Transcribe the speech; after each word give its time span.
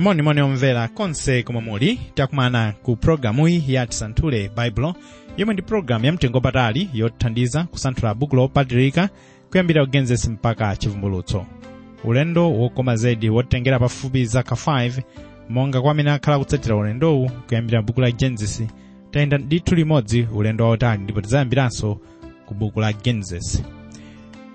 monimoni 0.00 0.40
omvera 0.40 0.88
konse 0.88 1.42
komwe 1.42 1.60
muli 1.62 2.00
takumana 2.14 2.72
ku 2.82 2.96
programuyi 2.96 3.64
ya 3.74 3.86
tisanthule 3.86 4.48
baibulo 4.56 4.94
yomwe 5.36 5.54
ndi 5.54 5.62
programu 5.62 6.04
yamtengopatali 6.06 6.90
yotithandiza 6.94 7.64
kusanthula 7.64 8.14
buku 8.14 8.36
lopatulika 8.36 9.08
kuyambira 9.50 9.84
kugenesi 9.86 10.30
mpaka 10.30 10.76
chivumbulutso. 10.76 11.46
Ulendo 12.04 12.52
wokoma 12.52 12.96
zedi 12.96 13.28
wotengera 13.30 13.78
pafupi 13.78 14.24
zaka 14.24 14.54
5 14.54 15.02
monga 15.48 15.80
kwa 15.80 15.90
amene 15.90 16.10
akhala 16.10 16.38
kutsatira 16.38 16.76
ulendowu 16.76 17.30
kuyambira 17.48 17.82
buku 17.82 18.00
la 18.00 18.10
genesis. 18.10 18.62
Tayenda 19.10 19.38
ndithu 19.38 19.74
limodzi 19.74 20.26
ulendo 20.34 20.64
wautali 20.64 21.02
ndipo 21.02 21.20
tidzayambiranso 21.20 22.00
ku 22.46 22.54
buku 22.54 22.80
la 22.80 22.92
genesis. 22.92 23.62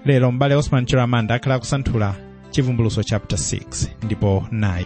Lero 0.05 0.31
m'bale 0.31 0.55
osman 0.55 0.85
chiramanda 0.85 1.35
akhala 1.35 1.59
kusanthula 1.59 2.15
chivumbulutso 2.51 3.03
chapter 3.03 3.39
6 3.39 3.87
ndipo 4.03 4.47
nayi 4.51 4.85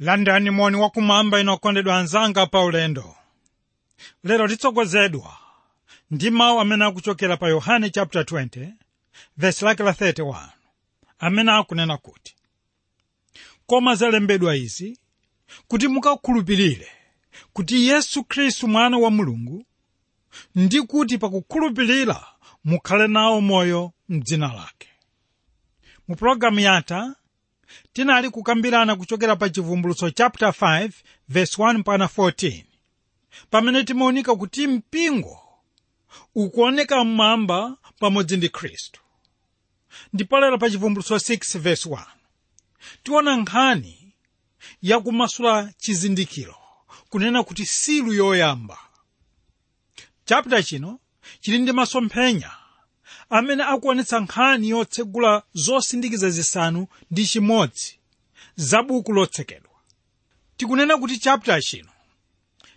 landani 0.00 0.50
moni 0.50 0.76
wakumwamba 0.76 1.40
inokondedwa 1.40 1.98
anzanga 1.98 2.46
pa 2.46 2.60
ulendo. 2.64 3.16
Lero 4.24 4.48
titsogozedwa 4.48 5.36
ndi 6.10 6.30
mawu 6.30 6.60
amene 6.60 6.84
akuchokera 6.84 7.36
pa 7.36 7.48
yohane 7.48 7.90
chapter 7.90 8.22
20 8.22 8.72
verse 9.36 9.64
lake 9.64 9.82
la 9.82 9.90
31 9.92 10.48
amene 11.18 11.52
akunena 11.52 11.96
kuti 11.96 12.34
koma 13.66 13.94
zalembedwa 13.94 14.56
izi 14.56 14.98
kuti 15.68 15.88
mukakhulupirire 15.88 16.88
kuti 17.52 17.86
yesu 17.88 18.24
khristu 18.24 18.68
mwana 18.68 18.98
wa 18.98 19.10
mulungu 19.10 19.64
ndi 20.54 20.82
kuti 20.82 21.18
pakukhulupirira 21.18 22.26
mukhale 22.64 23.06
nawo 23.08 23.40
moyo 23.40 23.92
mdzina 24.08 24.52
lake. 24.52 24.88
Mu 26.08 26.16
pologalamu 26.16 26.60
yatha 26.60 27.14
tinali 27.92 28.30
kukambirana 28.30 28.96
kuchokera 28.96 29.36
pa 29.36 29.48
chivumbulutso 29.50 30.10
chapter 30.10 30.48
5 30.48 30.90
verse 31.28 31.62
1 31.62 31.78
mpaka 31.78 32.04
14 32.04 32.64
pamene 33.50 33.84
timaonika 33.84 34.36
kuti 34.36 34.66
mpingo 34.66 35.38
ukuoneka 36.34 37.04
mmwamba 37.04 37.76
pamodzi 37.98 38.36
ndi 38.36 38.48
khristu. 38.48 39.00
Ndipo 40.12 40.40
lero 40.40 40.58
pa 40.58 40.70
chivumbulutso 40.70 41.16
6 41.16 41.58
verse 41.58 41.88
1 41.88 42.04
tiona 43.02 43.36
nkhani 43.36 44.14
yakumasula 44.82 45.72
chizindikiro 45.78 46.56
kunena 47.08 47.42
kuti 47.42 47.66
silu 47.66 48.12
yoyamba. 48.12 48.78
Chapter 50.24 50.64
chino 50.64 51.00
chili 51.40 51.58
ndi 51.58 51.72
masomphenya 51.72 52.50
amene 53.30 53.62
akuonetsa 53.64 54.20
nkhani 54.20 54.68
yotsegula 54.68 55.42
zosindikiza 55.54 56.30
zisanu 56.30 56.86
ndi 57.10 57.26
chimodzi. 57.26 57.98
Za 58.56 58.82
buku 58.82 59.12
lotsekedwa. 59.12 59.70
Tikunena 60.56 60.96
kuti 60.96 61.18
chapter 61.18 61.62
chino 61.62 61.88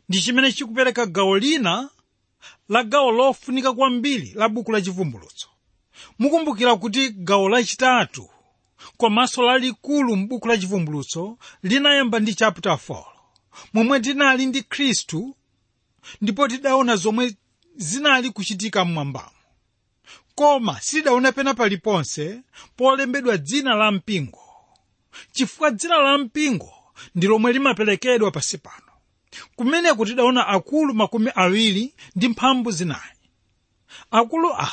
ndi 0.09 0.21
chimene 0.21 0.51
chikupereka 0.51 1.05
gawo 1.05 1.37
lina 1.37 1.89
la 2.69 2.83
gawo 2.83 3.11
lofunika 3.11 3.73
kwambiri 3.73 4.31
la 4.35 4.49
buku 4.49 4.71
la 4.71 4.81
chivumbulutso. 4.81 5.47
Mukumbukira 6.19 6.75
kuti 6.75 7.09
gawo 7.09 7.49
lachitatu 7.49 8.29
komanso 8.97 9.41
lalikulu 9.43 10.15
m'buku 10.15 10.47
la 10.47 10.57
chivumbulutso 10.57 11.37
linayamba 11.63 12.19
ndi 12.19 12.33
chapter 12.35 12.71
4 12.89 13.05
momwe 13.73 13.99
tinali 13.99 14.45
ndi 14.45 14.61
khristu 14.63 15.35
ndipo 16.21 16.47
tidaona 16.47 16.95
zomwe 16.95 17.35
zinali 17.75 18.31
kuchitika 18.31 18.85
mmwambamo 18.85 19.29
koma 20.35 20.81
sidaone 20.81 21.31
pena 21.31 21.53
paliponse 21.53 22.41
polembedwa 22.77 23.37
dzina 23.37 23.75
la 23.75 23.91
mpingo. 23.91 24.39
Chifukwa 25.31 25.71
dzina 25.71 25.97
la 25.97 26.17
mpingo 26.17 26.73
ndi 27.15 27.27
lomwe 27.27 27.53
limaperekedwa 27.53 28.31
pansi 28.31 28.57
pano. 28.57 28.91
Kumeneko 29.55 30.05
tidaona 30.05 30.47
akulu 30.47 30.93
makumi 30.93 31.31
awiri 31.35 31.93
ndi 32.15 32.27
mphambu 32.27 32.71
zinayi 32.71 33.17
akulu 34.11 34.49
awa 34.53 34.71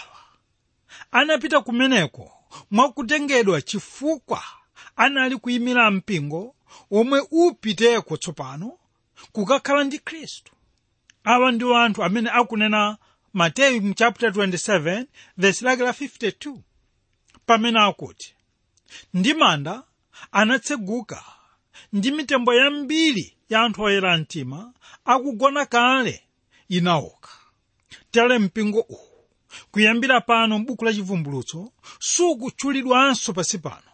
anapita 1.10 1.60
kumeneko 1.60 2.32
mwakutengedwa 2.70 3.62
chifukwa 3.62 4.42
anali 4.96 5.36
kuyimira 5.36 5.90
mpingo 5.90 6.54
omwe 6.90 7.20
upiteko 7.30 8.16
tsopano 8.16 8.78
kukakhala 9.32 9.84
ndi 9.84 9.98
khristu 9.98 10.52
awa 11.24 11.52
ndi 11.52 11.74
anthu 11.74 12.04
amene 12.04 12.30
akunena 12.30 12.98
mateyu 13.34 13.82
mu 13.82 13.94
chapter 13.94 14.30
27 14.30 15.06
verse 15.36 15.64
lake 15.64 15.82
la 15.82 15.90
52 15.92 16.56
pamene 17.46 17.80
akuti 17.80 18.34
ndi 19.14 19.34
manda 19.34 19.82
anatseguka 20.32 21.24
ndi 21.92 22.10
mitembo 22.10 22.54
yambiri 22.54 23.36
ya 23.48 23.60
anthu 23.62 23.82
oyera 23.82 24.18
mtima 24.18 24.72
akugona 25.04 25.66
kale 25.66 26.22
inaoka 26.68 27.30
tere 28.10 28.38
mpingo 28.38 28.80
uwu 28.80 29.06
kuyambira 29.70 30.20
pano 30.20 30.58
m'buku 30.58 30.84
la 30.84 30.92
chivumbulutso 30.94 31.72
sukutchulidwanso 31.98 33.32
pasi 33.32 33.58
pano 33.58 33.90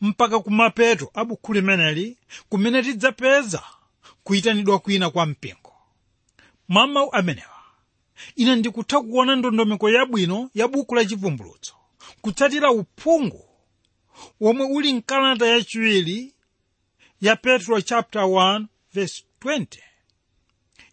mpaka 0.00 0.40
kumapeto 0.40 1.10
a 1.14 1.24
buku 1.24 1.52
limeneli 1.52 2.18
kumene 2.48 2.82
tidzapeza 2.82 3.62
kuyitanidwa 4.24 4.78
kwina 4.78 5.10
kwa 5.10 5.26
mpingo. 5.26 5.72
Mwa 6.68 6.86
mawu 6.86 7.12
amenewa 7.14 7.51
ine 8.36 8.56
ndikutha 8.56 9.00
kuona 9.00 9.36
ndondomeko 9.36 9.90
yabwino 9.90 10.50
ya 10.54 10.68
buku 10.68 10.94
la 10.94 11.04
chivumbulutso 11.04 11.74
kutsatira 12.20 12.70
uphungu 12.70 13.48
womwe 14.40 14.66
uli 14.66 14.92
mkalata 14.94 15.46
yachiwiri 15.46 16.34
ya 17.20 17.36
petro 17.36 17.80
chapter 17.80 18.22
1 18.22 18.66
verse 18.94 19.24
20 19.40 19.66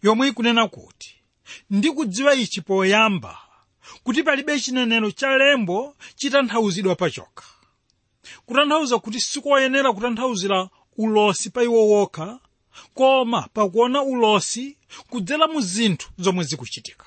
yomwe 0.02 0.28
ikunena 0.28 0.68
kuti 0.68 1.16
ndikudziwa 1.70 2.34
ichi 2.34 2.60
poyamba 2.60 3.38
kuti 4.04 4.22
palibe 4.22 4.60
chinenero 4.60 5.10
cha 5.10 5.28
chitanthauzidwa 6.16 6.94
pachokha 6.94 7.44
kutanthauza 8.46 8.98
kuti 8.98 9.20
sikoyenera 9.20 9.92
kutanthauzira 9.92 10.68
ulosi 10.96 11.50
pa 11.50 11.62
iwo 11.62 11.88
wokha 11.88 12.38
koma 12.94 13.48
pakuona 13.54 14.02
ulosi 14.02 14.76
kudzera 15.10 15.48
mu 15.48 15.60
zinthu 15.60 16.10
zomwe 16.18 16.44
zikuchitika 16.44 17.06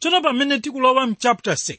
tsono 0.00 0.20
pamene 0.20 0.58
tikulowa 0.58 1.06
mchapter 1.06 1.54
6 1.54 1.76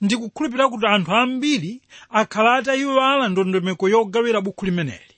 ndikukhulupirira 0.00 0.68
kuti 0.68 0.86
anthu 0.86 1.12
ambiri 1.14 1.82
akhala 2.10 2.54
atayiwala 2.54 3.28
ndondomeko 3.28 3.88
yogawira 3.88 4.40
bukhu 4.40 4.64
limeneli. 4.66 5.14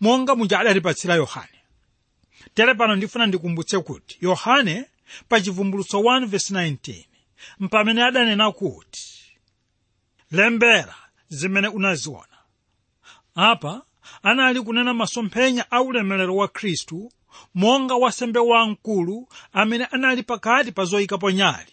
Monga 0.00 0.34
muja 0.34 0.58
adatipatsira 0.60 1.14
yohane. 1.14 1.58
Tere 2.54 2.74
pano 2.74 2.96
ndifuna 2.96 3.26
ndikumbutse 3.26 3.78
kuti 3.78 4.18
yohane 4.20 4.84
pa 5.28 5.40
chivumbulutso 5.40 5.98
1:19 5.98 7.04
mpamene 7.60 8.02
adanena 8.02 8.52
kuti 8.52 9.04
lembera 10.30 10.96
zimene 11.28 11.68
unaziona. 11.68 12.38
Apa 13.34 13.82
anali 14.22 14.60
kunena 14.60 14.94
masomphenya 14.94 15.70
a 15.70 15.82
ulemerero 15.82 16.36
wa 16.36 16.48
khristu 16.48 17.12
monga 17.54 17.94
wasembe 17.94 18.38
wamkulu 18.38 19.28
amene 19.52 19.84
anali 19.84 20.22
pakati 20.22 20.72
pa 20.72 20.84
zoyikapo 20.84 21.30
nyali. 21.30 21.72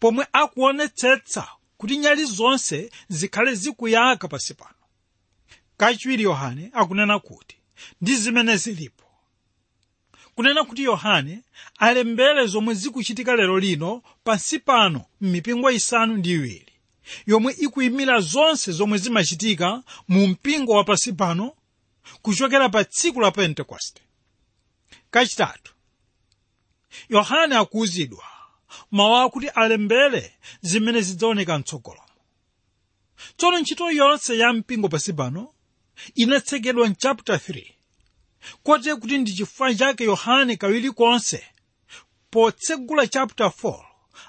Pomwe 0.00 0.26
akuonetsetsa 0.32 1.48
kuti 1.76 1.96
nyali 1.96 2.24
zonse 2.24 2.90
zikhale 3.08 3.54
zikuyaka 3.54 4.28
pansi 4.28 4.54
pano. 4.54 4.74
Kachiwiri 5.76 6.22
yohane 6.22 6.70
akunena 6.72 7.18
kuti 7.18 7.56
ndi 8.00 8.16
zimene 8.16 8.56
zilipo. 8.56 9.04
Kunena 10.34 10.64
kuti 10.64 10.82
yohane 10.82 11.42
alembere 11.78 12.46
zomwe 12.46 12.74
zikuchitika 12.74 13.36
lero 13.36 13.58
lino 13.58 14.02
pansi 14.24 14.58
pano 14.58 15.04
m'mipingo 15.20 15.70
isanu 15.70 16.16
ndi 16.16 16.30
iwiri 16.32 16.72
yomwe 17.26 17.52
ikuyimira 17.58 18.20
zonse 18.20 18.72
zomwe 18.72 18.98
zimachitika 18.98 19.82
mu 20.08 20.26
mpingo 20.26 20.72
wa 20.72 20.84
pansi 20.84 21.12
pano 21.12 21.52
kuchokera 22.22 22.68
pa 22.68 22.84
tsiku 22.84 23.20
la 23.20 23.30
pentekoste 23.30 24.02
kachitatu 25.10 25.74
yohane 27.08 27.56
akuwuzidwa 27.56 28.24
mawu 28.90 29.16
akuti 29.16 29.48
alembere 29.48 30.32
zimene 30.60 31.00
zidzaoneka 31.00 31.58
mtsogolomo. 31.58 32.04
Tsono 33.36 33.58
ntchito 33.58 33.90
yonse 33.90 34.38
ya 34.38 34.52
mpingo 34.52 34.88
pansi 34.88 35.12
pano 35.12 35.52
inatsekedwa 36.14 36.88
mchapter 36.88 37.36
3 37.36 37.72
kote 38.62 38.94
kuti 38.94 39.18
ndi 39.18 39.32
chifukwa 39.32 39.74
chake 39.74 40.04
yohane 40.04 40.56
kawiri 40.56 40.90
konse 40.90 41.46
potsegula 42.30 43.06
chapter 43.06 43.46
4 43.46 43.84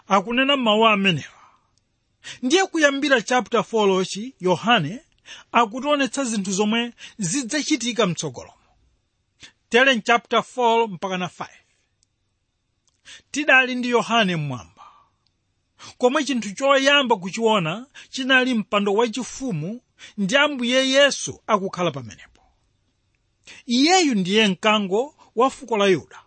akunena 0.08 0.58
mawu 0.58 0.88
amenewa. 0.88 1.40
Ndiye 2.42 2.66
kuyambira 2.66 3.22
chapter 3.22 3.60
4 3.60 3.88
lochi 3.88 4.36
yohane 4.40 5.00
akutionetsa 5.52 6.24
zinthu 6.24 6.52
zomwe 6.52 6.94
zidzachitika 7.18 8.08
mtsogolomo 8.08 8.54
tere 9.70 9.96
mchapter 9.96 10.40
4 10.40 10.88
mpaka 10.88 11.18
na 11.18 11.28
5 11.28 11.48
tidali 13.32 13.76
ndi 13.76 13.90
yohane 13.90 14.36
mmwamba. 14.36 14.84
Komwe 15.98 16.24
chinthu 16.24 16.52
choyamba 16.56 17.16
kuchiona 17.16 17.86
chinali 18.10 18.54
mpando 18.54 18.94
wachifumu 18.94 19.82
ndi 20.18 20.38
ambuye 20.38 20.90
yesu 20.90 21.44
akukhala 21.48 21.92
pamenepo. 21.92 22.42
Iyeyu 23.66 24.16
ndiye 24.16 24.48
mkango 24.48 25.16
wa 25.36 25.50
fuko 25.50 25.78
la 25.78 25.86
yuda 25.86 26.20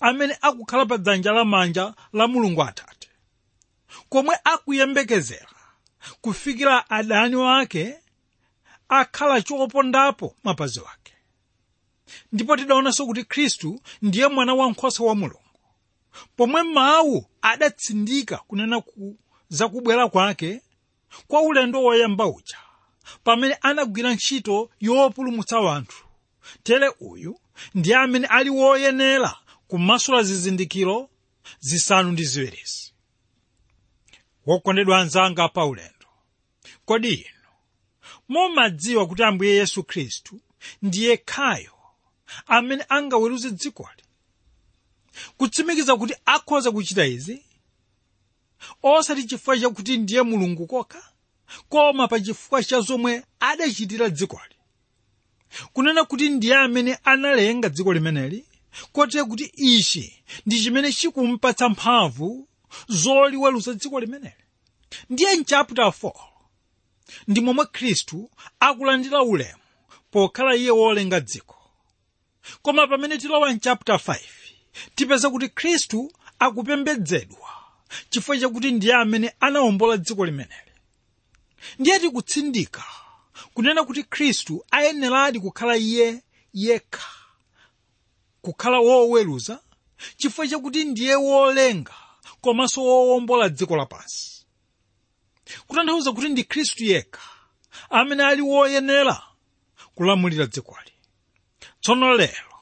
amene 0.00 0.38
akukhala 0.40 0.86
pa 0.86 0.98
dzanja 0.98 1.32
lamanja 1.32 1.94
la 2.12 2.26
mulungu 2.28 2.62
atate. 2.62 3.08
Komwe 4.08 4.36
akuyembekezera 4.44 5.48
kufikira 6.20 6.90
adani 6.90 7.36
wake 7.36 7.94
akhala 8.88 9.42
chopondapo 9.42 10.36
mapazi 10.44 10.80
wake 10.80 10.99
ndipo 12.32 12.56
tidaonanso 12.56 13.06
kuti 13.06 13.24
khristu 13.24 13.80
ndiye 14.02 14.28
mwana 14.28 14.54
wankhosa 14.54 15.04
wa 15.04 15.14
mulungu 15.14 15.60
pomwe 16.36 16.62
mawu 16.62 17.26
adatsindika 17.42 18.36
kunena 18.36 18.80
ku, 18.80 19.18
za 19.48 19.68
kwake 20.08 20.62
kwa 21.28 21.42
ulendo 21.42 21.82
woyamba 21.82 22.26
uja 22.26 22.58
pamene 23.24 23.54
anagwira 23.60 24.14
ntchito 24.14 24.70
yopulumutsa 24.80 25.60
wanthu 25.60 26.04
tere 26.62 26.92
uyu 27.00 27.40
ndiye 27.74 27.96
amene 27.96 28.26
ali 28.26 28.50
woyenera 28.50 29.36
kumasula 29.68 30.22
zizindikiro 30.22 31.10
zisanu 31.60 32.12
ndi 32.12 32.24
ziwirizi 32.24 32.94
wokondedwa 34.46 34.98
anzanga 34.98 35.48
pa 35.48 35.66
ulendo. 35.66 36.06
Kodi 36.84 37.12
inu 37.14 37.50
mumadziwa 38.28 39.06
kuti 39.06 39.22
ambuye 39.22 39.54
yesu 39.54 39.82
khristu 39.84 40.40
ndiye 40.82 41.16
khayo 41.16 41.72
amene 42.46 42.84
angaweruze 42.88 43.50
dzikoli 43.50 44.02
kutsimikiza 45.36 45.96
kuti 45.96 46.14
akhoza 46.26 46.70
kuchita 46.72 47.06
izi? 47.06 47.42
Osati 48.82 49.24
chifukwa 49.24 49.58
chakuti 49.58 49.96
ndiye 49.96 50.22
mulungu 50.22 50.66
kokha? 50.66 51.02
Koma 51.68 52.08
pa 52.08 52.20
chifukwa 52.20 52.64
cha 52.64 52.80
zomwe 52.80 53.24
adachitira 53.40 54.08
dzikoli 54.08 54.54
kunena 55.72 56.04
kuti 56.04 56.28
ndiye 56.28 56.56
amene 56.56 56.98
analenga 57.04 57.68
dziko 57.68 57.92
limeneli? 57.92 58.44
Kotero 58.92 59.26
kuti 59.26 59.44
ichi 59.56 60.22
ndi 60.46 60.62
chimene 60.62 60.92
chikumpatsa 60.92 61.68
mphamvu 61.68 62.48
zoliweruza 62.88 63.74
dziko 63.74 64.00
limeneli. 64.00 64.34
Ndiye 65.10 65.36
mchapter 65.36 65.84
4 65.84 66.12
ndi 67.28 67.40
momwe 67.40 67.66
khristu 67.66 68.30
akulandira 68.60 69.22
ulemu 69.22 69.60
pokhala 70.10 70.54
iye 70.56 70.70
wolenga 70.70 71.20
dziko 71.20 71.56
koma 72.62 72.86
pamene 72.86 73.18
tilowa 73.18 73.52
mchapter 73.52 73.94
5 73.94 74.18
tipeza 74.94 75.30
kuti 75.30 75.48
khristu 75.48 76.12
akupembedzedwa 76.38 77.48
chifukwa 78.10 78.38
chakuti 78.38 78.70
ndiye 78.72 78.94
amene 78.94 79.34
anawombola 79.40 79.96
dziko 79.96 80.24
limeneli. 80.24 80.72
Ndiye 81.78 81.98
tikutsindika 81.98 82.84
kunena 83.54 83.84
kuti 83.84 84.02
khristu 84.04 84.64
ayeneradi 84.70 85.40
kukhala 85.40 85.76
iye 85.76 86.22
yekha 86.54 87.08
kukhala 88.42 88.78
woweruza 88.78 89.60
chifukwa 90.16 90.48
chakuti 90.48 90.84
ndiye 90.84 91.14
wolenga 91.14 91.94
komanso 92.40 92.82
wowombola 92.84 93.48
dziko 93.48 93.76
lapansi. 93.76 94.46
Kutanthauza 95.66 96.12
kuti 96.12 96.28
ndi 96.28 96.44
khristu 96.44 96.84
yekha 96.84 97.20
amene 97.90 98.24
ali 98.24 98.42
woyenera 98.42 99.22
kulamulira 99.94 100.46
dzikoli 100.46 100.92
tsono 101.80 102.14
lero 102.16 102.54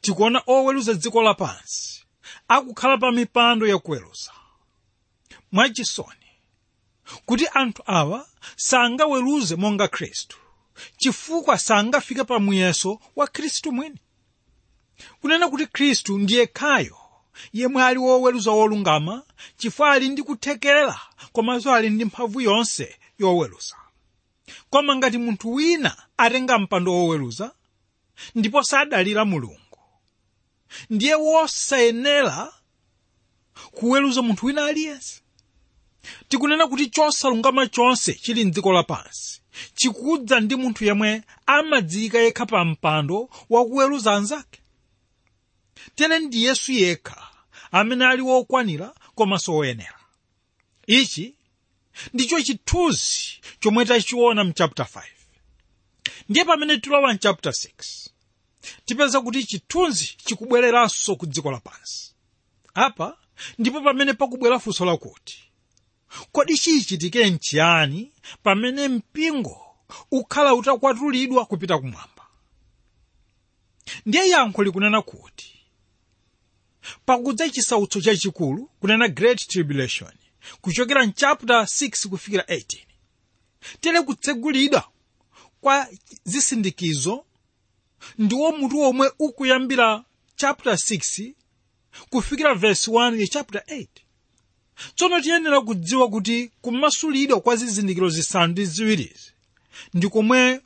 tikuona 0.00 0.42
oweruza 0.46 0.94
dziko 0.94 1.22
lapansi 1.22 2.04
akukhala 2.48 2.98
pa 2.98 3.12
mipando 3.12 3.66
yakuweruza 3.66 4.32
mwachisoni 5.52 6.28
kuti 7.26 7.46
anthu 7.54 7.82
awa 7.86 8.28
sangaweruze 8.56 9.56
monga 9.56 9.88
khristu 9.88 10.36
chifukwa 10.96 11.58
sangafike 11.58 12.24
pa 12.24 12.38
muyeso 12.38 13.00
wa 13.16 13.26
khristu 13.26 13.72
mwini. 13.72 13.98
Kunena 15.20 15.48
kuti 15.48 15.66
khristu 15.66 16.18
ndiye 16.18 16.46
khayo 16.46 16.98
yemwe 17.52 17.84
ali 17.84 17.98
woweruza 17.98 18.50
wolungama 18.50 19.22
chifukwa 19.56 19.92
ali 19.92 20.08
ndi 20.08 20.22
kuthekera 20.22 21.00
komanso 21.32 21.74
ali 21.74 21.90
ndi 21.90 22.04
mphamvu 22.04 22.40
yonse 22.40 22.96
yoweruza 23.18 23.76
koma 24.70 24.96
ngati 24.96 25.18
munthu 25.18 25.52
wina 25.54 25.96
atenga 26.16 26.58
mpando 26.58 26.92
woweruza 26.92 27.52
ndipo 28.34 28.62
sadalira 28.62 29.24
mulungu. 29.24 29.58
Ndiye 30.90 31.14
wosayenera 31.14 32.52
kuweruza 33.72 34.22
munthu 34.22 34.46
wina 34.46 34.64
aliyense. 34.64 35.20
Tikunena 36.28 36.66
kuti 36.66 36.86
chosalungama 36.90 37.66
chonse 37.66 38.14
chili 38.14 38.44
mdziko 38.44 38.72
lapansi 38.72 39.40
chikudza 39.74 40.40
ndi 40.40 40.56
munthu 40.56 40.84
yemwe 40.84 41.22
amadziyika 41.46 42.18
yekha 42.18 42.46
pa 42.46 42.64
mpando 42.64 43.30
wakuweruza 43.50 44.14
anzake. 44.14 44.60
Tere 45.94 46.18
ndi 46.18 46.44
yesu 46.44 46.72
yekha 46.72 47.28
amene 47.72 48.06
ali 48.06 48.22
wokwanira 48.22 48.94
komanso 49.14 49.54
woyenera 49.54 49.98
ichi 50.86 51.34
ndicho 52.14 52.42
chithunzi 52.42 53.40
chomwe 53.60 53.84
tachiona 53.84 54.44
mchapter 54.44 54.86
5 54.94 55.02
ndiye 56.28 56.44
pamene 56.44 56.78
tilowa 56.78 57.14
mchapter 57.14 57.52
6 57.52 58.08
tipeza 58.84 59.20
kuti 59.20 59.44
chithunzi 59.44 60.14
chikubwereranso 60.24 61.16
ku 61.16 61.26
dziko 61.26 61.50
lapansi 61.50 62.14
apa 62.74 63.18
ndipo 63.58 63.80
pamene 63.80 64.12
pakubwera 64.12 64.58
funso 64.58 64.84
lakuti 64.84 65.38
kodi 66.32 66.58
chiyichitike 66.58 67.30
nchiyani 67.30 68.12
pamene 68.42 68.88
mpingo 68.88 69.60
ukhala 70.10 70.54
utakwatulidwa 70.54 71.44
kupita 71.46 71.78
kumwamba? 71.78 72.26
Ndiye 74.06 74.28
yankho 74.28 74.62
likunena 74.64 75.02
kuti 75.02 75.58
pakudza 77.06 77.50
chisautso 77.50 78.00
chachikulu 78.00 78.70
kunena 78.80 79.08
great 79.08 79.46
tribulation 79.48 80.12
kuchokera 80.60 81.06
mchapter 81.06 81.56
6 81.56 82.08
kufikira 82.08 82.42
18 82.42 82.78
tele 83.80 84.02
kutsegulidwa 84.02 84.88
kwa 85.64 85.88
zisindikizo 86.24 87.24
ndiwo 88.18 88.52
mutu 88.52 88.80
omwe 88.80 89.12
ukuyambira 89.18 90.04
chapter 90.36 90.72
6 90.72 91.32
kufikira 92.10 92.54
verse 92.54 92.90
1 92.90 93.20
ya 93.20 93.26
chapter 93.26 93.62
8 93.68 93.86
tsono 94.94 95.20
tiyenera 95.20 95.60
kudziwa 95.60 96.08
kuti 96.10 96.50
kumasulidwa 96.62 97.40
kwa 97.40 97.56
zizindikiro 97.56 98.08
zisanu 98.08 98.52
ndi 98.52 98.64
ziwirizi 98.66 99.32
ndi 99.94 100.08
komwe 100.08 100.60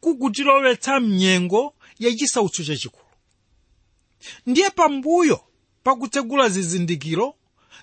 kukutilowetsa 0.00 1.00
mnyengo 1.00 1.74
ya 1.98 2.14
chisautso 2.14 2.64
chachikulu. 2.64 3.04
Ndiye 4.46 4.70
pambuyo 4.70 5.40
pakutsegula 5.82 6.48
zizindikiro 6.48 7.34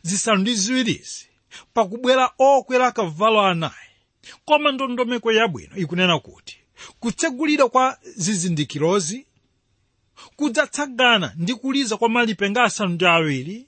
zisanu 0.03 0.41
ndi 0.41 0.55
ziwirizi 0.55 1.25
pakubwera 1.73 2.31
okwera 2.37 2.91
kavalo 2.91 3.41
anayi 3.41 3.90
koma 4.45 4.71
ndondomeko 4.71 5.31
yabwino 5.31 5.75
ikunena 5.77 6.19
kuti 6.19 6.57
kutsegulidwa 6.99 7.69
kwa 7.69 7.97
zizindikirozi 8.03 9.25
kudzatsagana 10.35 11.33
ndi 11.37 11.53
kuliza 11.55 11.97
kwa 11.97 12.09
malipenga 12.09 12.63
asanu 12.63 12.93
ndi 12.93 13.05
awiri 13.05 13.67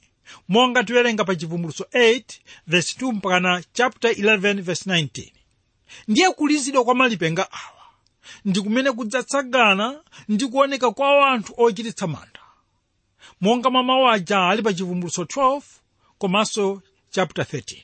monga 0.50 0.84
tiwerenga 0.84 1.26
pa 1.26 1.36
chivumbulutso 1.36 1.84
8 1.94 2.24
verse 2.68 2.96
2 3.06 3.12
mpakana 3.14 3.64
chapter 3.74 4.12
11 4.12 4.62
verse 4.62 4.90
19 4.90 5.32
ndiye 6.08 6.32
kulizidwa 6.32 6.84
kwa 6.84 6.96
malipenga 6.96 7.52
awa 7.52 7.84
ndi 8.46 8.62
kumene 8.62 8.92
kudzatsagana 8.92 10.04
ndi 10.30 10.48
kuoneka 10.48 10.92
kwa 10.92 11.30
anthu 11.32 11.54
ochititsa 11.58 12.08
mantha 12.08 12.40
monga 13.42 13.70
mwa 13.70 14.14
aja 14.14 14.48
ali 14.50 14.62
pa 14.62 14.74
chivumbulutso 14.74 15.24
12 15.24 15.62
komanso 16.18 16.82
chapter 17.12 17.46
13 17.46 17.78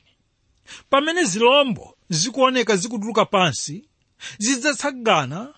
pamene 0.90 1.24
zilombo 1.24 1.96
zikuoneka 2.10 2.76
zikutuluka 2.76 3.24
pansi 3.24 3.88
zidzatsagana 4.38 5.54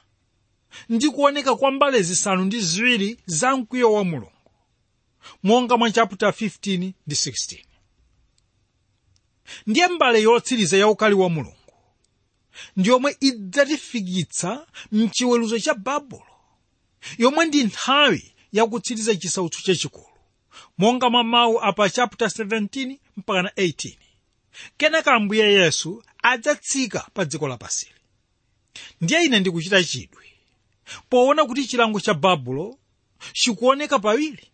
ndi 0.88 1.10
kuoneka 1.10 1.56
kwa 1.56 1.70
mbale 1.70 2.02
zisanu 2.02 2.44
ndi 2.44 2.60
ziwiri 2.60 3.18
za 3.26 3.56
mkwiyo 3.56 3.92
wa 3.92 4.04
mulungu 4.04 4.32
monga 5.42 5.76
mwa 5.76 5.90
chapter 5.90 6.28
15 6.28 6.92
ndi 7.06 7.14
16 7.14 7.64
ndiye 9.66 9.88
mbale 9.88 10.22
yotsiriza 10.22 10.76
ya 10.76 10.88
ukali 10.88 11.14
wa 11.14 11.28
mulungu 11.30 11.56
ndi 12.76 12.88
yomwe 12.88 13.16
idzatifikitsa 13.20 14.66
mchiweruzo 14.92 15.58
cha 15.58 15.74
babulo 15.74 16.26
yomwe 17.18 17.46
ndi 17.46 17.64
nthawi 17.64 18.34
yakutsiriza 18.52 19.16
chisautso 19.16 19.62
chachikulu 19.62 20.06
monga 20.78 21.10
mwa 21.10 21.24
mawu 21.24 21.60
apa 21.62 21.90
chapter 21.90 22.28
17 22.28 22.98
mpakana 23.16 23.48
18 23.48 23.96
kenaka 24.76 25.12
ambuye 25.14 25.52
yesu 25.52 26.04
adzatsika 26.22 27.06
pa 27.14 27.24
dziko 27.24 27.48
lapasili 27.48 27.92
ndiye 29.00 29.22
ine 29.24 29.40
ndikuchita 29.40 29.84
chidwi. 29.84 30.26
Poona 31.10 31.44
kuti 31.44 31.66
chilango 31.66 32.00
cha 32.00 32.14
babulo 32.14 32.78
chikuoneka 33.32 33.98
pawiri. 33.98 34.48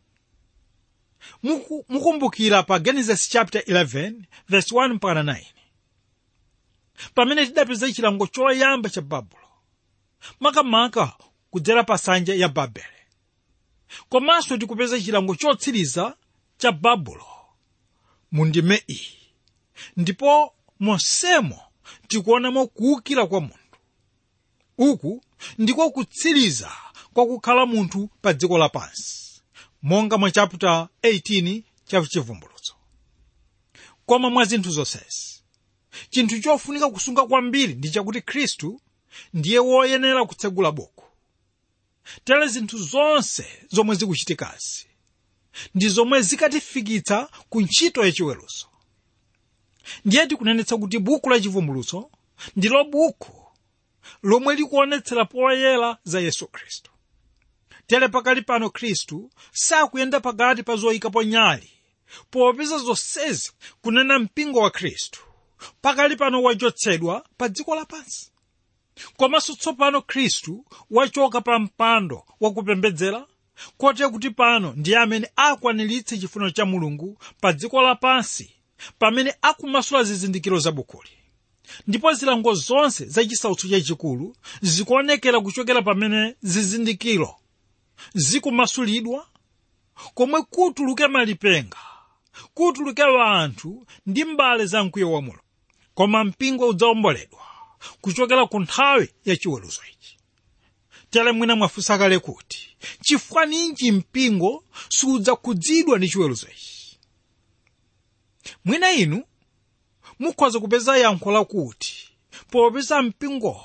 Muku- 1.43 1.85
mukumbukira 1.89 2.63
pa 2.63 2.79
genesis 2.79 3.29
chapter 3.29 3.63
11 3.63 4.15
verse 4.49 4.75
1 4.75 4.95
mpaka 4.95 5.23
9 5.23 5.45
pamene 7.15 7.47
tidapeza 7.47 7.93
chilango 7.93 8.27
choyamba 8.27 8.89
cha 8.91 9.01
babulo 9.01 9.49
makamaka 10.41 11.13
kudzera 11.51 11.85
pa 11.85 11.95
nsanja 11.95 12.35
ya 12.35 12.49
babele 12.49 12.99
komanso 14.09 14.57
tikupeza 14.57 15.01
chilango 15.01 15.35
chotsiriza 15.37 16.17
cha 16.59 16.73
babulo 16.73 17.27
mu 18.33 18.45
ndime 18.45 18.83
iyi 18.87 19.17
ndipo 19.97 20.55
monsemo 20.81 21.61
tikuonamo 22.09 22.67
kuwukira 22.67 23.27
kwa 23.27 23.41
munthu 23.41 23.59
uku 24.79 25.23
ndiko 25.59 25.91
kutsiriza 25.91 26.73
kwa 27.13 27.27
kukhala 27.27 27.67
munthu 27.67 28.09
pa 28.23 28.33
dziko 28.33 28.59
lapansi 28.59 29.43
monga 29.83 30.19
mwa 30.19 30.31
chapter 30.31 30.89
18 31.03 31.63
cha 31.85 32.07
chivumbulutso. 32.07 32.75
Koma 34.07 34.31
mwa 34.31 34.45
zinthu 34.45 34.71
zonsezi 34.71 35.43
chinthu 36.11 36.41
chofunika 36.41 36.91
kusunga 36.91 37.27
kwambiri 37.27 37.75
ndi 37.75 37.91
chakuti 37.91 38.21
khristu 38.21 38.81
ndiye 39.35 39.59
woyenera 39.59 40.25
kutsegula 40.27 40.73
buku 40.73 41.05
tere 42.25 42.47
zinthu 42.49 42.79
zonse 42.79 43.47
zomwe 43.69 43.95
zikuchitikazi 43.97 44.87
ndi 45.75 45.89
zomwe 45.89 46.23
zikatifikitsa 46.23 47.29
ku 47.49 47.61
ntchito 47.61 48.05
yachiweruzo 48.05 48.67
ndiye 50.05 50.27
tikunenetsa 50.27 50.77
kuti 50.77 50.99
buku 50.99 51.31
la 51.31 51.41
chivumbulutso 51.41 52.11
ndilo 52.57 52.85
buku 52.85 53.33
lomwe 54.23 54.55
likuonetsera 54.55 55.25
poyera 55.25 55.99
za 56.05 56.21
yesu 56.21 56.47
khristu. 56.47 56.91
Tere 57.87 58.09
pakali 58.09 58.43
pano 58.43 58.71
khristu 58.71 59.31
sakuyenda 59.53 60.21
pakati 60.21 60.63
pa 60.63 60.77
zoyikapo 60.77 61.23
nyali 61.23 61.71
popeza 62.31 62.79
zonsezi 62.79 63.53
kunena 63.83 64.19
mpingo 64.19 64.59
wa 64.61 64.71
khristu. 64.71 65.21
Pakali 65.83 66.17
pano 66.17 66.43
wachotsedwa 66.43 67.25
pa 67.37 67.49
dziko 67.49 67.75
lapansi 67.75 68.31
komanso 69.17 69.55
tsopano 69.55 70.03
khristu 70.03 70.65
wachoka 70.91 71.41
pa 71.41 71.59
mpando 71.59 72.25
wakupembedzera 72.41 73.27
kote 73.77 74.09
kuti 74.09 74.31
pano 74.31 74.73
ndiye 74.77 74.99
amene 74.99 75.31
akwaniritse 75.37 76.19
chifuniro 76.19 76.51
cha 76.51 76.65
mulungu 76.65 77.19
pa 77.41 77.53
dziko 77.53 77.83
lapansi 77.83 78.55
pamene 78.99 79.35
akumasula 79.43 80.03
zizindikiro 80.05 80.59
za 80.59 80.73
bukuli 80.73 81.11
ndipo 81.87 82.13
zilango 82.13 82.55
zonse 82.55 83.05
za 83.05 83.25
chisautso 83.25 83.69
chachikulu 83.69 84.37
zikuonekera 84.63 85.41
kuchokera 85.41 85.83
pamene 85.83 86.35
zizindikiro 86.43 87.35
zikumasulidwa 88.15 89.27
komwe 90.15 90.43
kutuluke 90.43 91.07
malipenga 91.07 91.77
kutuluke 92.55 93.03
anthu 93.03 93.87
ndi 94.07 94.25
mbale 94.25 94.67
za 94.67 94.85
mkwiyo 94.85 95.13
wa 95.13 95.23
mulo 95.23 95.41
koma 95.95 96.25
mpingo 96.25 96.69
udzawomboledwa 96.69 97.41
kuchokera 98.01 98.47
ku 98.47 98.61
nthawi 98.61 99.09
ya 99.25 99.37
chiweruzo 99.37 99.81
ichi. 99.93 100.19
Tere 101.11 101.33
mwina 101.33 101.57
mwafunsa 101.57 101.99
kale 101.99 102.19
kuti 102.19 102.77
chifukwa 103.03 103.47
ninji 103.47 103.93
mpingo 103.93 104.65
siudzakhudzidwa 104.89 105.99
ndi 105.99 106.09
chiweruzo 106.09 106.47
ichi 106.49 106.68
mwina 108.65 108.93
inu 108.93 109.25
mukhoza 110.19 110.61
kupeza 110.61 110.97
yankho 110.99 111.31
lakuti 111.33 112.09
popeza 112.51 113.03
mpingo. 113.03 113.61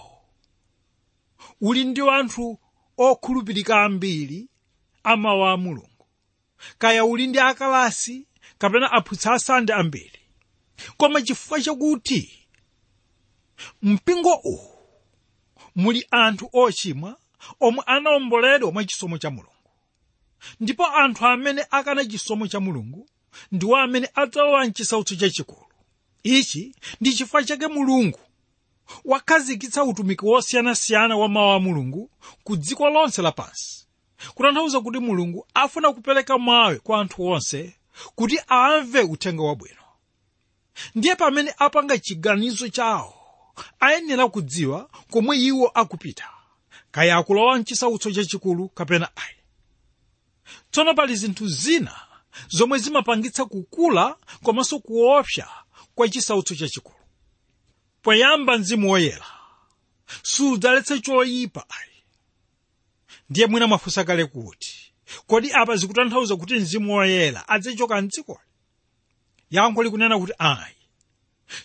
Uli 1.62 1.84
ndi 1.84 2.02
anthu 2.10 2.60
okhulupirika 2.98 3.84
ambiri 3.84 4.48
amawu 5.04 5.46
a 5.46 5.58
mulungu. 5.58 6.06
Kaya 6.78 7.06
uli 7.06 7.28
ndi 7.28 7.40
akalasi 7.40 8.28
kapena 8.58 8.92
aphunzitsi 8.92 9.30
asande 9.30 9.74
ambiri. 9.74 10.20
Koma 10.98 11.22
chifukwa 11.22 11.62
chakuti 11.62 12.48
mpingo 13.82 14.34
uwu 14.44 14.70
muli 15.76 16.08
anthu 16.12 16.50
ochimwa 16.54 17.18
omwe 17.60 17.84
anawomboledwa 17.86 18.72
mwa 18.72 18.84
chisomo 18.86 19.18
cha 19.18 19.30
mulungu. 19.30 19.50
Ndipo 20.60 20.86
anthu 20.86 21.26
amene 21.26 21.66
akana 21.72 22.06
chisomo 22.06 22.48
cha 22.48 22.60
mulungu 22.60 23.10
ndiwo 23.52 23.78
amene 23.78 24.10
adzalowa 24.16 24.66
mchisautso 24.66 25.16
chachikulu. 25.16 25.66
Ichi 26.24 26.76
ndi 27.02 27.14
chifukwa 27.14 27.44
chake 27.44 27.68
mulungu 27.68 28.20
wakhazikitsa 29.06 29.84
utumiki 29.84 30.26
wosiyanasiyana 30.26 31.18
wa 31.18 31.28
mawu 31.30 31.52
a 31.52 31.60
mulungu 31.60 32.12
ku 32.44 32.56
dziko 32.58 32.90
lonse 32.90 33.22
lapansi 33.22 33.88
kutanthauza 34.36 34.82
kuti 34.82 35.00
mulungu 35.00 35.48
afuna 35.54 35.94
kupereka 35.94 36.38
mwawe 36.38 36.80
kwa 36.80 37.02
anthu 37.02 37.26
onse 37.28 37.76
kuti 38.16 38.40
amve 38.48 39.00
uthenga 39.02 39.44
wabwino. 39.44 39.82
Ndiye 40.96 41.16
pamene 41.16 41.54
apanga 41.58 41.98
chiganizo 41.98 42.70
chawo 42.70 43.14
ayenera 43.80 44.28
kudziwa 44.28 44.90
komwe 45.12 45.38
iwo 45.38 45.68
akupita 45.68 46.30
kaya 46.92 47.18
akulowa 47.18 47.58
mchisautso 47.58 48.12
chachikulu 48.12 48.70
kapena 48.70 49.10
ayi. 49.16 49.36
Tsono 50.72 50.94
pali 50.94 51.16
zinthu 51.16 51.48
zina 51.48 51.96
zomwe 52.48 52.78
zimapangitsa 52.80 53.46
kukula 53.46 54.18
komanso 54.44 54.80
kuopsa 54.80 55.48
kwa 55.96 56.10
chisautso 56.10 56.56
chachikulu. 56.56 56.96
Poyamba 58.02 58.58
mzimu 58.58 58.92
woyera 58.92 59.26
sudzaletse 60.24 61.00
choyipa 61.00 61.66
ndiye 63.30 63.48
mwina 63.48 63.68
mwafunsa 63.68 64.04
kale 64.04 64.26
kuti 64.26 64.94
kodi 65.28 65.52
apa 65.54 65.76
zikutanthauza 65.76 66.36
kuti 66.36 66.54
mzimu 66.56 66.94
woyera 66.96 67.48
adzachoka 67.48 68.02
mdzikoli 68.02 68.40
yankho 69.52 69.84
likunena 69.84 70.20
kuti 70.20 70.34
ayi 70.40 70.76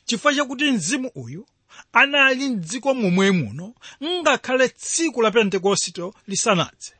chifukwa 0.04 0.34
chakuti 0.34 0.70
mzimu 0.70 1.10
uyu 1.14 1.46
anali 1.92 2.48
mdziko 2.48 2.94
momwe 2.94 3.30
muno 3.30 3.74
ngakhale 4.04 4.68
tsiku 4.68 5.22
la 5.22 5.30
pentekosto 5.30 6.14
lisanadze 6.26 6.92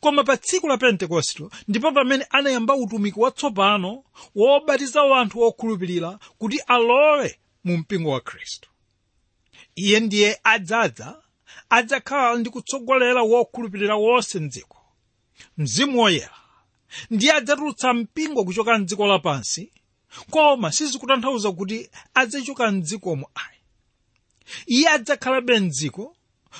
koma 0.00 0.24
pa 0.24 0.36
tsiku 0.36 0.68
la 0.68 0.76
pentekosto 0.78 1.50
ndipo 1.68 1.92
pamene 1.92 2.26
anayamba 2.30 2.74
utumiki 2.76 3.20
watsopano 3.20 4.04
wobatiza 4.34 5.02
wanthu 5.02 5.42
okhulupirira 5.42 6.18
kuti 6.38 6.58
alowe 6.66 7.38
mu 7.64 7.76
mpingo 7.76 8.10
wa 8.10 8.20
khristu. 8.20 8.68
Iye 9.76 10.00
ndiye 10.00 10.40
adzadza 10.44 11.22
adzakhala 11.70 12.38
ndi 12.38 12.50
kutsogolera 12.50 13.22
wokhulupirira 13.22 13.94
wonse 13.96 14.40
mdziko. 14.40 14.76
Mzimu 15.58 16.00
woyera 16.00 16.34
ndiye 17.10 17.32
adzatulutsa 17.32 17.92
mpingo 17.94 18.44
kuchoka 18.44 18.78
mdziko 18.78 19.06
lapansi 19.06 19.72
koma 20.30 20.72
sizikutanthauza 20.72 21.52
kuti 21.52 21.90
adzachoka 22.14 22.70
mdzikomo 22.72 23.30
ayi. 23.34 23.58
Iye 24.66 24.88
adzakhalabe 24.88 25.60
mdziko 25.60 26.16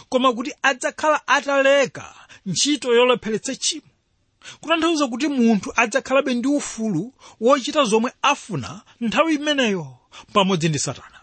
koma 0.09 0.33
kuti 0.33 0.55
adzakhala 0.63 1.29
ataleka 1.29 2.15
ntchito 2.49 2.88
yolepheretsa 2.95 3.55
tchimo. 3.57 3.87
Kutanthauza 4.61 5.07
kuti 5.09 5.28
munthu 5.28 5.73
adzakhalabe 5.76 6.35
ndi 6.35 6.49
ufulu 6.49 7.14
wochita 7.40 7.85
zomwe 7.85 8.11
afuna 8.23 8.83
nthawi 9.00 9.35
imeneyo 9.35 9.97
pamodzi 10.33 10.69
ndi 10.69 10.78
satana. 10.78 11.21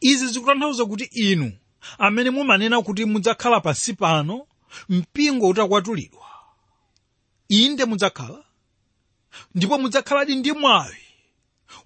Izi 0.00 0.26
zikutanthauza 0.28 0.84
kuti 0.86 1.04
inu 1.04 1.52
amene 1.98 2.30
mumanena 2.30 2.82
kuti 2.82 3.04
mudzakhala 3.04 3.60
pansi 3.60 3.92
pano 3.94 4.46
mpingo 4.88 5.48
utakwatulidwa 5.48 6.26
inde 7.48 7.84
mudzakhala 7.84 8.44
ndipo 9.54 9.78
mudzakhaladi 9.78 10.34
ndi 10.36 10.52
mwawi 10.52 10.96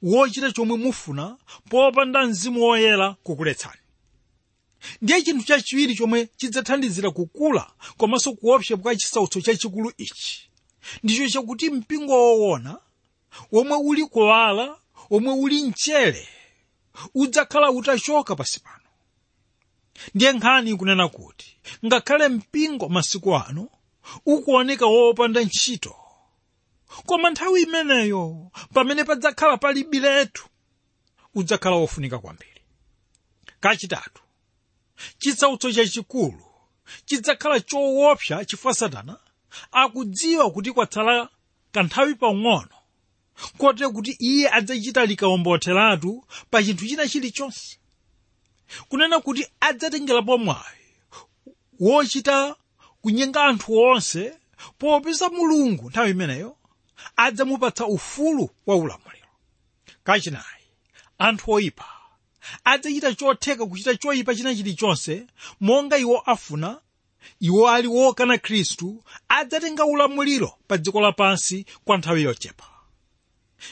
wochita 0.02 0.52
chomwe 0.52 0.76
mufuna 0.76 1.36
popanda 1.70 2.26
mzimu 2.26 2.62
woyera 2.62 3.16
kukuletsani 3.22 3.80
ndiye 5.02 5.22
chinthu 5.22 5.46
chachiwiri 5.46 5.94
chomwe 5.94 6.28
chidzathandizira 6.36 7.10
kukula 7.10 7.70
komanso 7.96 8.32
kuopsa 8.32 8.76
kwa 8.76 8.96
chisautso 8.96 9.40
chachikulu 9.40 9.92
ichi. 9.98 10.50
Ndicho 11.02 11.28
chakuti 11.28 11.70
mpingo 11.70 12.12
woona 12.38 12.78
womwe 13.52 13.76
uli 13.76 14.06
kuwala 14.06 14.76
womwe 15.10 15.32
uli 15.34 15.64
mchere 15.64 16.28
udzakhala 17.14 17.70
utachoka 17.70 18.36
pasi 18.36 18.60
pano. 18.60 18.84
Ndiye 20.14 20.32
nkhani 20.32 20.70
ikunena 20.70 21.08
kuti 21.08 21.56
ngakhale 21.86 22.28
mpingo 22.28 22.88
masiku 22.88 23.36
ano 23.36 23.68
ukuoneka 24.26 24.86
wopanda 24.86 25.40
ntchito. 25.40 25.96
Koma 27.06 27.30
nthawi 27.30 27.62
imeneyo 27.62 28.50
pamene 28.74 29.04
padzakhala 29.04 29.56
pali 29.56 29.84
biletu 29.84 30.44
udzakhala 31.34 31.76
wofunika 31.76 32.18
kwambiri. 32.18 32.60
Kachitatu 33.60 34.22
chisautso 35.18 35.72
chachikulu 35.72 36.44
chidzakhala 37.04 37.60
choopsa 37.60 38.44
chifukwa 38.44 38.74
satana 38.74 39.16
akudziwa 39.72 40.50
kuti 40.50 40.72
kwatsala 40.72 41.28
kanthawi 41.72 42.14
pang'ono 42.14 42.76
kote 43.58 43.88
kuti 43.88 44.16
iye 44.18 44.50
adzachita 44.50 45.06
likawomboteratu 45.06 46.24
pa 46.50 46.62
chinthu 46.62 46.86
china 46.86 47.08
chilichonse. 47.08 47.78
Kunena 48.88 49.20
kuti 49.20 49.46
adzatengerapo 49.60 50.38
mwayi 50.38 50.84
wochita 51.80 52.56
kunyenga 53.02 53.44
anthu 53.44 53.78
onse 53.78 54.38
popeza 54.78 55.28
mulungu 55.28 55.90
nthawi 55.90 56.10
imeneyo 56.10 56.56
adzamupatsa 57.16 57.86
ufulu 57.86 58.50
wa 58.66 58.76
ulamuliro. 58.76 59.28
Kachinayi 60.04 60.64
anthu 61.18 61.52
oyipa 61.52 61.93
adzachita 62.64 63.14
chotheka 63.14 63.66
kuchita 63.66 63.96
choyipa 63.96 64.34
china 64.34 64.54
chilichonse 64.54 65.26
monga 65.60 65.98
iwo 65.98 66.18
afuna 66.20 66.80
iwo 67.40 67.70
ali 67.70 67.88
wokana 67.88 68.38
khristu 68.38 69.04
adzatenga 69.28 69.84
ulamuliro 69.84 70.54
pa 70.68 70.76
dziko 70.78 71.00
lapansi 71.00 71.66
kwa 71.84 71.96
nthawi 71.98 72.22
yochepa. 72.22 72.64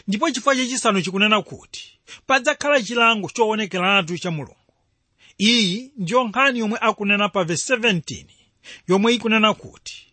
Ndipo 0.09 0.31
chifukwa 0.31 0.57
chachisanu 0.57 1.03
chikunena 1.03 1.43
kuti 1.43 1.99
padzakhala 2.27 2.83
chilango 2.83 3.29
choonekeratu 3.31 4.19
cha 4.19 4.31
mulungu. 4.31 4.57
Iyi 5.39 5.93
ndiyo 5.97 6.25
nkhani 6.25 6.59
yomwe 6.59 6.79
akunena 6.81 7.29
pa 7.29 7.45
vesi 7.45 7.73
17 7.73 8.25
yomwe 8.89 9.15
ikunena 9.15 9.55
kuti 9.55 10.07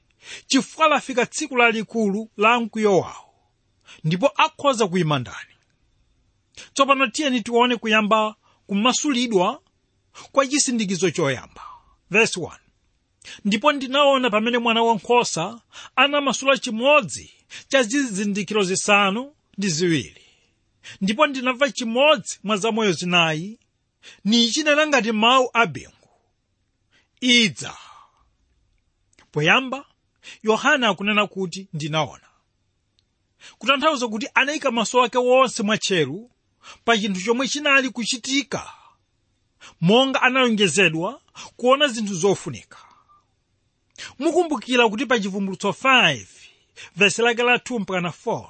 chifukwa 0.47 0.87
lafika 0.87 1.25
tsiku 1.25 1.57
lalikulu 1.57 2.29
la 2.37 2.59
mkwiyo 2.59 2.97
wawo 2.99 3.33
ndipo 4.03 4.27
akhoza 4.35 4.87
kuyima 4.87 5.19
ndani. 5.19 5.55
Tsopano 6.73 7.07
tiyeni 7.07 7.41
tione 7.41 7.75
kuyamba 7.77 8.35
kumasulidwa 8.73 9.61
kwa 10.31 10.47
chisindikizo 10.47 11.11
choyamba. 11.11 11.61
Vesi 12.09 12.39
1 12.39 12.57
ndipo 13.45 13.71
ndinaona 13.71 14.29
pamene 14.29 14.57
mwana 14.57 14.83
wankhosa 14.83 15.61
anamasula 15.95 16.57
chimodzi 16.57 17.31
cha 17.67 17.83
zizindikiro 17.83 18.63
zisanu 18.63 19.33
ndi 19.57 19.69
ziwiri. 19.69 20.25
Ndipo 21.01 21.27
ndinamva 21.27 21.71
chimodzi 21.71 22.39
mwa 22.43 22.57
zamoyo 22.57 22.91
zinayi 22.91 23.59
nichinena 24.25 24.87
ngati 24.87 25.11
mawu 25.11 25.49
a 25.53 25.65
bingu. 25.65 26.09
Idza. 27.21 27.77
Poyamba 29.31 29.85
yohana 30.43 30.87
akunena 30.89 31.27
kuti 31.27 31.67
ndinaona. 31.73 32.27
Kutanthauza 33.57 34.07
kuti 34.07 34.27
anayika 34.33 34.71
maso 34.71 35.03
ake 35.03 35.17
wonse 35.17 35.63
mwatcheru 35.63 36.31
pa 36.85 36.97
chinthu 36.97 37.21
chomwe 37.21 37.47
chinali 37.47 37.89
kuchitika 37.89 38.71
monga 39.81 40.21
analonjezedwa 40.21 41.21
kuona 41.57 41.87
zinthu 41.87 42.13
zofunika. 42.13 42.77
Mukumbukira 44.19 44.89
kuti 44.89 45.05
pa 45.05 45.19
chivumbulutso 45.19 45.69
5 45.69 46.25
vesi 46.95 47.21
lake 47.21 47.43
la 47.43 47.55
2 47.57 47.79
mpakana 47.79 48.09
4 48.25 48.49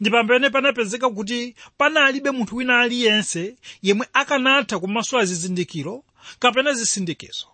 ndi 0.00 0.10
pamene 0.10 0.50
panapezeka 0.50 1.10
kuti 1.10 1.54
panalibe 1.78 2.30
munthu 2.30 2.56
wina 2.56 2.80
aliyense 2.80 3.56
yemwe 3.82 4.08
akanatha 4.12 4.78
kumasula 4.78 5.24
zizindikiro 5.24 6.04
kapena 6.38 6.72
zisindikizo. 6.72 7.46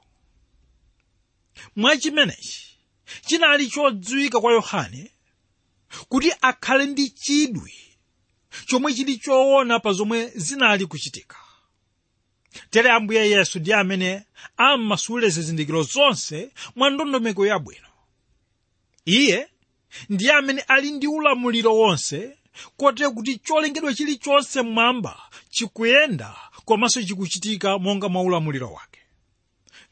Mwachimenechi 1.77 2.79
chinali 3.27 3.67
chodziwika 3.69 4.41
kwa 4.41 4.53
yohane 4.53 5.11
kuti 6.09 6.33
akhale 6.41 6.87
ndi 6.87 7.11
chidwi 7.11 7.75
chomwe 8.67 8.95
chili 8.95 9.19
choona 9.19 9.81
pa 9.81 9.93
zomwe 9.93 10.27
zinali 10.35 10.87
kuchitika. 10.87 11.37
Tere 12.71 12.91
ambuye 12.91 13.31
yesu 13.31 13.59
ndi 13.59 13.73
amene 13.73 14.23
ammasulire 14.57 15.31
zizindikiro 15.31 15.83
zonse 15.83 16.51
mwa 16.77 16.91
ndondomeko 16.91 17.47
yabwino 17.47 17.89
iye 19.05 19.49
ndiye 20.09 20.33
amene 20.33 20.61
ali 20.69 20.91
ndi 20.93 21.07
ulamuliro 21.07 21.75
wonse 21.77 22.39
kotera 22.77 23.11
kuti 23.11 23.39
cholengedwa 23.39 23.95
chilichonse 23.95 24.63
mmwamba 24.63 25.23
chikuyenda 25.51 26.37
komanso 26.65 27.03
chikuchitika 27.03 27.79
monga 27.79 28.09
mwa 28.09 28.23
ulamuliro 28.23 28.71
wake. 28.73 29.01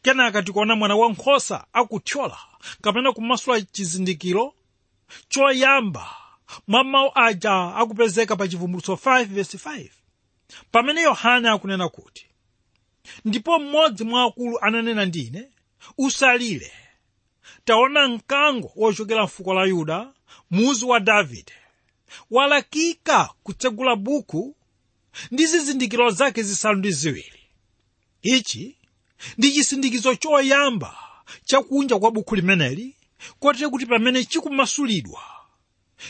Kenaka 0.03 0.43
tikuona 0.43 0.77
mwana 0.77 0.97
wankhosa 0.97 1.67
akuthyola 1.73 2.39
kapena 2.83 3.13
kumasula 3.13 3.61
chizindikiro 3.61 4.55
choyamba 5.29 6.17
mwa 6.69 7.17
aja 7.17 7.75
akupezeka 7.77 8.37
pa 8.37 8.49
chivumbulutso 8.49 8.93
5:5 8.93 9.89
pamene 10.73 11.01
yohane 11.03 11.49
akunena 11.49 11.89
kuti 11.89 12.27
ndipo 13.25 13.59
mmodzi 13.59 14.05
mwa 14.05 14.25
akulu 14.25 14.59
ananena 14.61 15.05
ndine 15.05 15.49
usalire 15.99 16.73
taona 17.65 18.09
mkango 18.09 18.73
wochokera 18.77 19.25
mfuko 19.25 19.55
la 19.55 19.65
yuda 19.65 20.13
muzi 20.51 20.85
wa 20.85 21.01
davide 21.01 21.53
walakika 22.31 23.31
kutsegula 23.43 23.97
buku 23.97 24.57
ndi 25.31 25.47
zizindikiro 25.47 26.11
zake 26.11 26.43
zisanu 26.43 26.79
ndi 26.79 26.91
ziwiri. 26.93 27.41
Ichi 28.23 28.77
ndi 29.39 29.53
chisindikizo 29.53 30.15
choyamba 30.15 30.97
chakunja 31.45 31.99
kwa 31.99 32.11
buku 32.11 32.35
limeneli 32.37 32.97
kotero 33.41 33.71
kuti 33.71 33.87
pamene 33.87 34.25
chikumasulidwa 34.25 35.23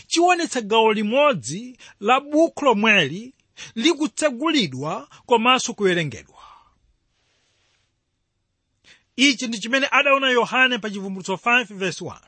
chiwonetsa 0.06 0.60
gawo 0.60 0.92
limodzi 0.92 1.76
la 2.00 2.20
buku 2.20 2.64
lomweli 2.64 3.34
likutsegulidwa 3.74 5.08
komanso 5.26 5.74
kuwerengedwa. 5.74 6.42
Ichi 9.16 9.46
ndi 9.46 9.58
chimene 9.58 9.88
adaona 9.90 10.30
yohane 10.30 10.78
pa 10.78 10.90
chivumbulutso 10.90 11.34
5:1 11.34 12.18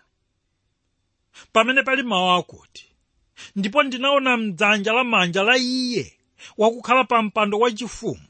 pamene 1.53 1.83
pali 1.83 2.03
mawu 2.03 2.31
akuti 2.31 2.87
ndipo 3.57 3.83
ndinaona 3.83 4.37
mdzanja 4.37 4.93
lamanja 4.93 5.43
la 5.43 5.57
iye 5.57 6.19
wakukhala 6.57 7.05
pa 7.05 7.23
mpando 7.23 7.59
wachifumu 7.59 8.27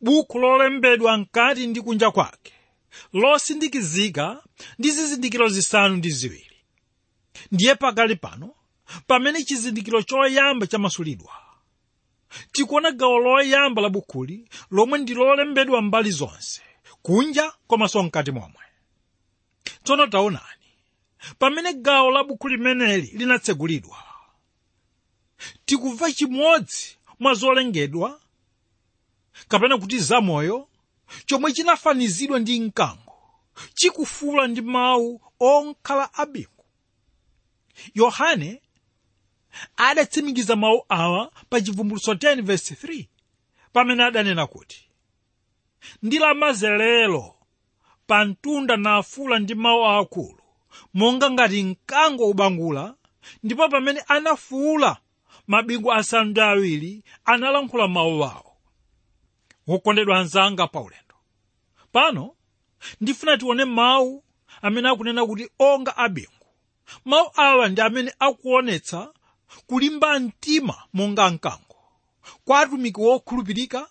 buku 0.00 0.38
lolembedwa 0.38 1.16
mkati 1.18 1.66
ndi 1.66 1.80
kunja 1.80 2.10
kwake 2.10 2.52
losindikizika 3.12 4.42
ndi 4.78 4.90
zizindikiro 4.90 5.48
zisanu 5.48 5.96
ndi 5.96 6.10
ziwiri. 6.10 6.56
Ndiye 7.52 7.74
pakali 7.74 8.16
pano 8.16 8.54
pamene 9.06 9.44
chizindikiro 9.44 10.02
choyamba 10.02 10.66
chamasulidwa 10.66 11.32
tikuona 12.52 12.90
gawo 12.92 13.18
loyamba 13.18 13.82
la 13.82 13.88
bukuli 13.88 14.48
lomwe 14.70 14.98
ndi 14.98 15.14
lolembedwa 15.14 15.82
mbali 15.82 16.10
zonse 16.10 16.62
kunja 17.02 17.52
komanso 17.66 18.02
mkati 18.02 18.30
momwe. 18.32 18.64
Tsono 19.84 20.06
taonani 20.06 20.66
pamene 21.38 21.72
gawo 21.74 22.10
la 22.10 22.24
buku 22.24 22.48
limeneli 22.48 23.06
linatsegulidwa 23.14 23.96
tikumva 25.64 26.12
chimodzi 26.12 26.98
mwa 27.20 27.34
zolengedwa 27.34 28.20
kapena 29.48 29.78
kuti 29.78 29.98
zamoyo 29.98 30.68
chomwe 31.26 31.52
chinafanizidwa 31.52 32.38
ndi 32.38 32.60
mkango 32.60 33.16
chikufuula 33.74 34.46
ndi 34.46 34.60
mawu 34.62 35.20
okhala 35.40 36.14
abingu. 36.14 36.64
Yohane 37.94 38.62
adatsimikiza 39.76 40.56
mawu 40.56 40.84
awa 40.88 41.32
pa 41.50 41.60
chivumbulutso 41.60 42.12
10:3 42.12 43.06
pamene 43.72 44.04
adanena 44.04 44.46
kuti 44.46 44.88
ndi 46.02 46.18
lamanzere 46.18 47.22
pa 48.06 48.24
mtunda 48.24 48.76
nafuula 48.76 49.38
ndi 49.38 49.54
mawu 49.54 49.84
akulu 49.86 50.42
monga 50.94 51.30
ngati 51.30 51.62
mkango 51.62 52.28
ubangula 52.28 52.94
ndipo 53.42 53.68
pamene 53.68 54.00
anafuula 54.08 54.96
mabingu 55.46 55.92
asanu 55.92 56.30
ndi 56.30 56.40
awiri 56.40 57.04
analankhula 57.24 57.88
mawu 57.88 58.24
awo. 58.24 58.56
Wokondedwa 59.66 60.18
anzanga 60.18 60.66
paulendo 60.66 61.14
pano 61.92 62.34
ndifuna 63.00 63.38
tione 63.38 63.64
mawu 63.64 64.24
amene 64.62 64.88
akunena 64.88 65.26
kuti 65.26 65.48
onga 65.58 65.96
abingu. 65.96 66.46
Mawu 67.04 67.30
awa 67.36 67.68
ndi 67.68 67.80
amene 67.80 68.14
akuonetsa 68.18 69.12
kulimba 69.66 70.20
mtima 70.20 70.82
monga 70.92 71.30
mkango. 71.30 71.76
Kwa 72.44 72.60
atumiki 72.60 73.00
wokhulupirika 73.00 73.88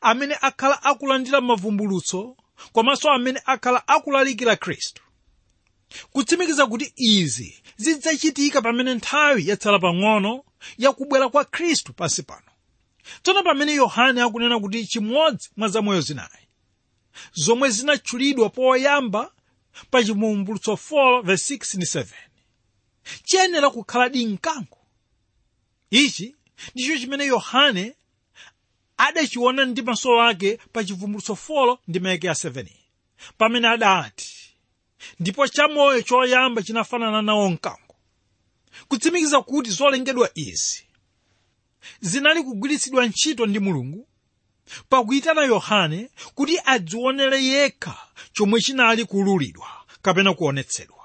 amene 0.00 0.36
akhala 0.40 0.82
akulandira 0.82 1.40
mavumbulutso 1.40 2.36
komanso 2.72 3.10
amene 3.10 3.40
akhala 3.44 3.88
akulalikira 3.88 4.56
khristu. 4.56 5.02
Kutsimikiza 6.12 6.66
kuti 6.66 6.92
izi 6.96 7.62
zidzachitika 7.76 8.62
pamene 8.62 8.94
nthawi 8.94 9.48
yatsala 9.48 9.78
pang'ono 9.78 10.44
yakubwera 10.78 11.28
kwa 11.28 11.44
khristu 11.44 11.92
pansi 11.92 12.22
pano. 12.22 12.50
Tsono 13.22 13.42
pamene 13.42 13.74
yohane 13.74 14.22
akunena 14.22 14.60
kuti 14.60 14.86
chimodzi 14.86 15.50
mwa 15.56 15.68
zamoyo 15.68 16.00
zinayi 16.00 16.46
zomwe 17.32 17.70
zinatchulidwa 17.70 18.48
poyamba 18.50 19.32
pa 19.90 20.04
chivumbulutso 20.04 20.72
4:6 20.72 21.76
ndi 21.76 21.86
7 21.86 22.06
chiyenera 23.24 23.70
kukhala 23.70 24.08
di 24.08 24.26
mkango 24.26 24.75
ichi 25.90 26.34
ndicho 26.74 26.98
chimene 26.98 27.24
yohane 27.26 27.94
adachiona 28.96 29.64
ndi 29.64 29.82
maso 29.82 30.22
ake 30.22 30.56
pa 30.72 30.84
chivumbulutso 30.84 31.32
4 31.48 31.78
ndi 31.88 32.00
meke 32.00 32.26
ya 32.26 32.32
7 32.32 32.66
pamene 33.38 33.68
adati 33.68 34.32
ndipo 35.20 35.48
chamoyo 35.48 36.02
choyamba 36.02 36.62
chinafanana 36.62 37.22
nawo 37.22 37.50
mkango 37.50 37.94
kutsimikiza 38.88 39.42
kuti 39.42 39.70
zolengedwa 39.70 40.30
izi 40.34 40.82
zinali 42.00 42.42
kugwiritsidwa 42.42 43.06
ntchito 43.06 43.46
ndi 43.46 43.58
mulungu 43.58 44.08
pakuyitana 44.88 45.42
yohane 45.44 46.10
kuti 46.34 46.58
adzionere 46.64 47.44
yekha 47.44 47.96
chomwe 48.32 48.60
chinali 48.60 49.04
kululidwa 49.04 49.68
kapena 50.02 50.34
kuonetsedwa 50.34 50.95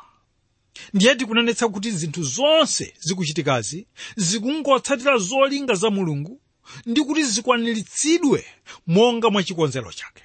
ndiye 0.94 1.16
tikunenetsa 1.16 1.68
kuti 1.70 1.92
zinthu 1.92 2.24
zonse 2.24 2.94
zikuchitikazi 3.00 3.88
zikungotsatira 4.16 5.18
zolinga 5.18 5.74
za 5.74 5.90
mulungu 5.90 6.42
ndi 6.86 7.02
kuti 7.02 7.24
zikwaniritsidwe 7.24 8.46
monga 8.88 9.30
mwa 9.30 9.44
chikonzero 9.44 9.92
chake. 9.94 10.24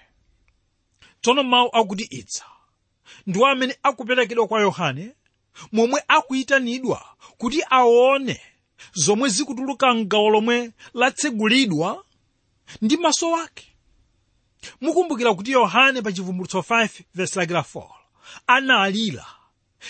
Tsono 1.21 1.43
mawu 1.43 1.69
akuti 1.73 2.05
itsa 2.05 2.45
ndiwo 3.27 3.47
amene 3.47 3.77
akuperekedwa 3.83 4.47
kwa 4.49 4.61
yohane 4.61 5.13
momwe 5.73 6.03
akuyitanidwa 6.09 7.05
kuti 7.39 7.63
aone 7.71 8.41
zomwe 8.93 9.29
zikutuluka 9.29 9.95
mgawo 9.95 10.31
lomwe 10.31 10.71
latsegulidwa 10.95 12.05
ndi 12.83 12.97
maso 12.97 13.37
ake. 13.37 13.73
Mukumbukira 14.81 15.35
kuti 15.35 15.51
yohane 15.51 16.03
pa 16.03 16.13
chivumbulutso 16.13 16.59
5 16.59 16.89
verse 17.15 17.41
lake 17.41 17.53
la 17.53 17.61
4 17.61 17.89
analira 18.47 19.27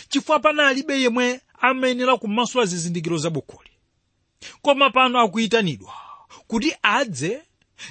chifukwa 0.08 0.38
panalibe 0.40 1.00
yemwe 1.00 1.40
amayenera 1.60 2.16
kumasula 2.16 2.64
zizindikiro 2.66 3.18
za 3.18 3.30
bukuli 3.30 3.70
koma 4.62 4.90
pano 4.90 5.20
akuyitanidwa 5.20 5.92
kuti 6.46 6.74
adze 6.82 7.42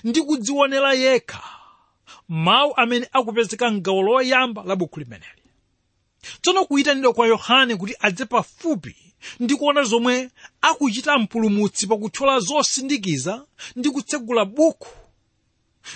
ndi 0.03 0.21
kudzionera 0.21 0.93
yekha 0.93 1.43
mawu 2.29 2.73
amene 2.77 3.07
akupezeka 3.11 3.71
mgawo 3.71 4.01
loyamba 4.01 4.63
la 4.63 4.75
buku 4.75 4.99
limeneli 4.99 5.41
tsono 6.41 6.65
kuyitanidwa 6.65 7.13
kwa 7.13 7.27
yohane 7.27 7.75
kuti 7.75 7.95
adze 7.99 8.25
pafupi 8.25 8.95
ndi 9.39 9.55
kuona 9.55 9.83
zomwe 9.83 10.29
akuchita 10.61 11.17
mpulumutsi 11.17 11.87
pakuthyola 11.87 12.39
zosindikiza 12.39 13.45
ndi 13.75 13.89
kutsegula 13.89 14.45
buku 14.45 14.87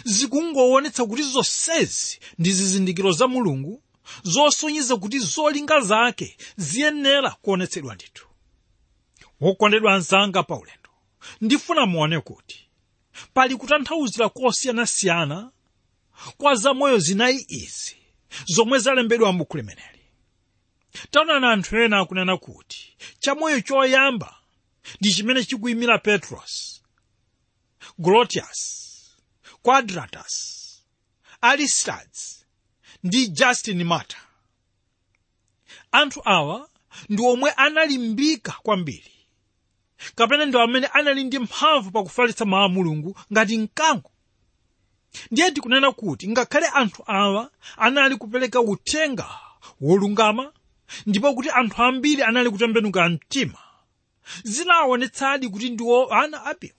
zikungoonetsa 0.03 1.05
kuti 1.05 1.23
zonsezi 1.23 2.19
ndi 2.39 2.51
zizindikiro 2.51 3.11
za 3.11 3.27
mulungu 3.27 3.81
zosonyeza 4.23 4.97
kuti 4.97 5.19
zolinga 5.19 5.79
zake 5.81 6.37
ziyenera 6.57 7.31
kuonetsedwa 7.31 7.95
ndithu. 7.95 8.27
Wokondedwa 9.41 9.93
anzanga 9.93 10.43
paulendo 10.43 10.89
ndifuna 11.41 11.85
muone 11.85 12.19
kuti 12.19 12.69
pali 13.33 13.55
kutanthauzira 13.55 14.29
kosiyanasiyana 14.29 15.51
kwa 16.37 16.55
zamoyo 16.55 16.99
zinayi 16.99 17.45
izi 17.47 17.95
zomwe 18.45 18.79
zalembedwa 18.79 19.33
m'buku 19.33 19.57
limeneli 19.57 19.99
taonani 21.11 21.45
anthu 21.45 21.77
ena 21.77 21.99
akunena 21.99 22.37
kuti 22.37 22.97
chamoyo 23.19 23.61
choyamba 23.61 24.35
ndi 25.01 25.13
chimene 25.13 25.43
chikuyimira 25.43 25.97
petros 25.99 26.81
grotius 27.99 28.59
quadratus 29.61 30.35
aristides 31.41 32.38
ndi 33.03 33.27
justin 33.27 33.83
martyr. 33.83 34.17
Anthu 35.91 36.21
awa 36.25 36.69
ndi 37.09 37.21
omwe 37.25 37.51
analimbika 37.51 38.51
kwambiri 38.63 39.11
kapena 40.15 40.45
ndi 40.45 40.57
amene 40.57 40.87
anali 40.87 41.23
ndi 41.23 41.39
mphamvu 41.39 41.91
pakufalitsa 41.91 42.45
mawu 42.45 42.63
a 42.65 42.69
mulungu 42.69 43.17
ngati 43.33 43.57
mkango. 43.57 44.11
Ndiye 45.31 45.51
tikunena 45.51 45.91
kuti 45.91 46.27
ngakhale 46.27 46.67
anthu 46.67 47.03
awa 47.07 47.51
anali 47.77 48.15
kupereka 48.15 48.61
uthenga 48.61 49.29
wolungama 49.81 50.53
ndipo 51.05 51.33
kuti 51.33 51.49
anthu 51.49 51.83
ambiri 51.83 52.23
anali 52.23 52.49
kutembenuka 52.49 53.09
mtima 53.09 53.59
zinaonetsadi 54.43 55.49
kuti 55.49 55.69
ndiwo 55.69 56.13
ana 56.13 56.45
apingo 56.45 56.75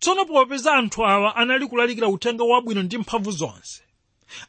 tsono 0.00 0.24
popeza 0.24 0.72
anthu 0.72 1.06
awa 1.06 1.36
anali 1.36 1.66
kulalikira 1.66 2.08
uthenga 2.08 2.44
wabwino 2.44 2.82
ndi 2.82 2.98
mphamvu 2.98 3.30
zonse 3.30 3.82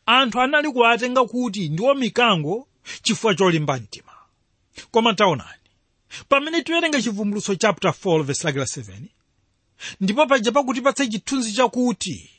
anthu 0.06 0.42
anali 0.42 0.72
kuwatenga 0.72 1.26
kuti 1.26 1.70
ndiwo 1.70 1.94
mikango 1.94 2.68
chifukwa 3.04 3.36
cholimba 3.36 3.78
mtima. 3.78 4.12
Koma 4.92 5.14
taonani 5.14 5.52
pamene 6.30 6.62
tiwerenga 6.64 7.02
chivumbulutso 7.02 7.56
chapter 7.56 7.92
4 7.92 8.24
verse 8.24 8.48
lake 8.48 8.60
la 8.60 8.66
7 8.66 8.94
ndipo 10.02 10.26
paja 10.28 10.52
pakutipatse 10.52 11.08
chithunzi 11.08 11.54
chakuti 11.54 12.30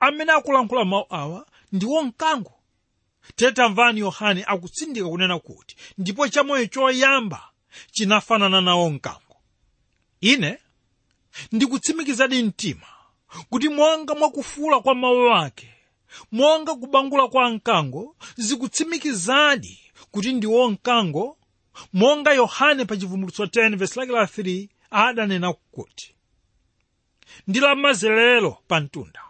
amene 0.00 0.32
akulankhula 0.32 0.84
mawu 0.84 1.06
awa 1.10 1.46
ndiwo 1.72 2.02
mkango. 2.02 2.52
Tetamvani 3.36 4.00
yohane 4.00 4.44
akutsindika 4.46 5.08
kunena 5.08 5.38
kuti 5.38 5.76
ndipo 5.98 6.28
chamoyo 6.28 6.66
choyamba 6.66 7.48
chinafanana 7.92 8.60
nawo 8.60 8.90
mkango. 8.90 9.36
Ine 10.20 10.58
ndikutsimikizadi 11.52 12.42
mtima 12.42 12.86
kuti 13.50 13.68
monga 13.68 14.14
mwakufuula 14.14 14.80
kwa 14.80 14.94
mawu 14.94 15.34
ake 15.34 15.74
monga 16.32 16.74
kubangula 16.74 17.28
kwa 17.28 17.50
mkango 17.50 18.16
zikutsimikizadi 18.36 19.80
kuti 20.10 20.32
ndiwo 20.32 20.70
mkango 20.70 21.38
monga 21.92 22.32
yohane 22.32 22.84
pa 22.84 22.96
chivumbulutso 22.96 23.44
10 23.44 23.76
verse 23.76 24.00
lake 24.00 24.12
la 24.12 24.24
3 24.24 24.68
adanena 24.90 25.52
kuti 25.52 26.14
ndi 27.46 27.60
lamanzere 27.60 28.50
pa 28.68 28.80
mtunda 28.80 29.20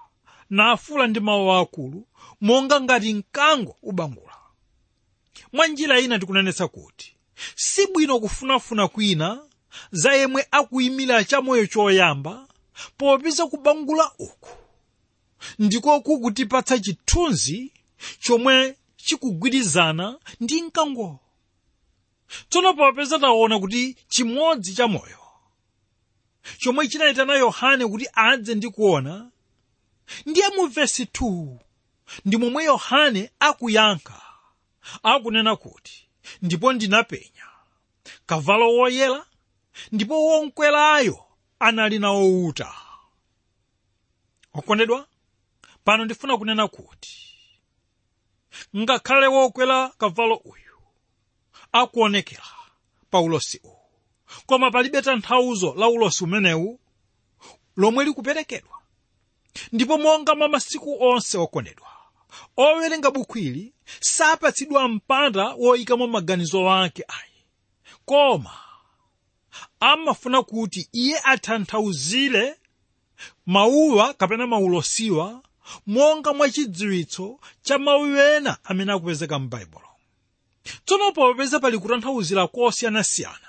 nafula 0.51 1.07
ndi 1.07 1.21
mawu 1.21 1.53
akulu 1.53 2.07
monga 2.41 2.81
ngati 2.81 3.15
mkango 3.15 3.77
ubangula. 3.83 4.35
Mwa 5.53 5.67
njira 5.67 6.01
ina 6.01 6.19
tikunenetsa 6.19 6.69
kuti 6.69 7.17
si 7.55 7.87
bwino 7.87 8.21
kufunafuna 8.21 8.89
kwina 8.89 9.43
za 9.93 10.13
yemwe 10.15 10.47
akuyimira 10.51 11.25
chamoyo 11.25 11.67
choyamba 11.67 12.49
popeza 12.97 13.47
kubangula 13.47 14.11
uku 14.19 14.49
ndiko 15.59 16.01
kukutipatsa 16.01 16.79
chithunzi 16.79 17.73
chomwe 18.21 18.77
chikugwirizana 18.97 20.19
ndi 20.41 20.63
mkangowo 20.63 21.21
tsono 22.49 22.75
popeza 22.75 23.19
taona 23.19 23.59
kuti 23.59 23.97
chimodzi 24.09 24.75
cha 24.75 24.89
moyo 24.89 25.19
chomwe 26.59 26.89
chinayitana 26.89 27.35
yohane 27.35 27.87
kuti 27.87 28.07
adze 28.13 28.55
ndi 28.55 28.69
kuona 28.71 29.31
ndiye 30.27 30.49
mu 30.49 30.67
vesi 30.67 31.05
2 31.05 31.57
ndi 32.25 32.37
momwe 32.37 32.65
yohane 32.65 33.31
akuyankha 33.41 34.23
akunena 35.03 35.57
kuti 35.57 36.09
ndipo 36.43 36.73
ndinapenya. 36.73 37.47
Kavalo 38.27 38.73
woyera 38.75 39.27
ndipo 39.93 40.25
womkwerayo 40.27 41.25
anali 41.59 41.99
nawo 41.99 42.45
uta. 42.47 42.75
Okondedwa 44.55 45.07
pano 45.89 46.05
ndifuna 46.05 46.37
kunena 46.39 46.69
kuti 46.69 47.17
ngakhale 48.77 49.27
wokwera 49.27 49.89
kavalo 49.89 50.35
uyu 50.35 50.77
akuonekera 51.73 52.43
pa 53.11 53.21
ulosi 53.21 53.61
uwu 53.65 53.77
koma 54.47 54.71
palibe 54.71 55.03
tanthauzo 55.03 55.75
la 55.75 55.89
ulosi 55.89 56.25
umenewu 56.25 56.81
lomwe 57.77 58.05
likuperekedwa 58.05 58.79
ndipo 59.73 59.99
monga 59.99 60.35
mwa 60.35 60.49
masiku 60.49 61.03
onse 61.05 61.39
okondedwa 61.39 61.89
owerenga 62.57 63.11
buku 63.11 63.39
ili 63.39 63.73
sapatsidwa 64.01 64.89
mpata 64.89 65.55
woyikamo 65.55 66.07
maganizo 66.07 66.71
ake 66.71 67.05
ayi. 67.09 67.45
Koma 68.05 68.59
amafuna 69.81 70.43
kuti 70.43 70.89
iye 70.93 71.21
atanthauzire 71.25 72.57
mawuwa 73.47 74.15
kapena 74.15 74.47
maulosiwa 74.47 75.43
monga 75.87 76.33
mwa 76.33 76.51
chidziwitso 76.51 77.41
cha 77.63 77.79
mawu 77.79 78.17
ena 78.17 78.57
amene 78.65 78.93
akupezeka 78.93 79.39
m'baibulo 79.39 79.89
tsono 80.85 81.13
popeza 81.13 81.61
pali 81.61 81.79
kutanthauzira 81.79 82.47
kosiyanasiyana 82.49 83.49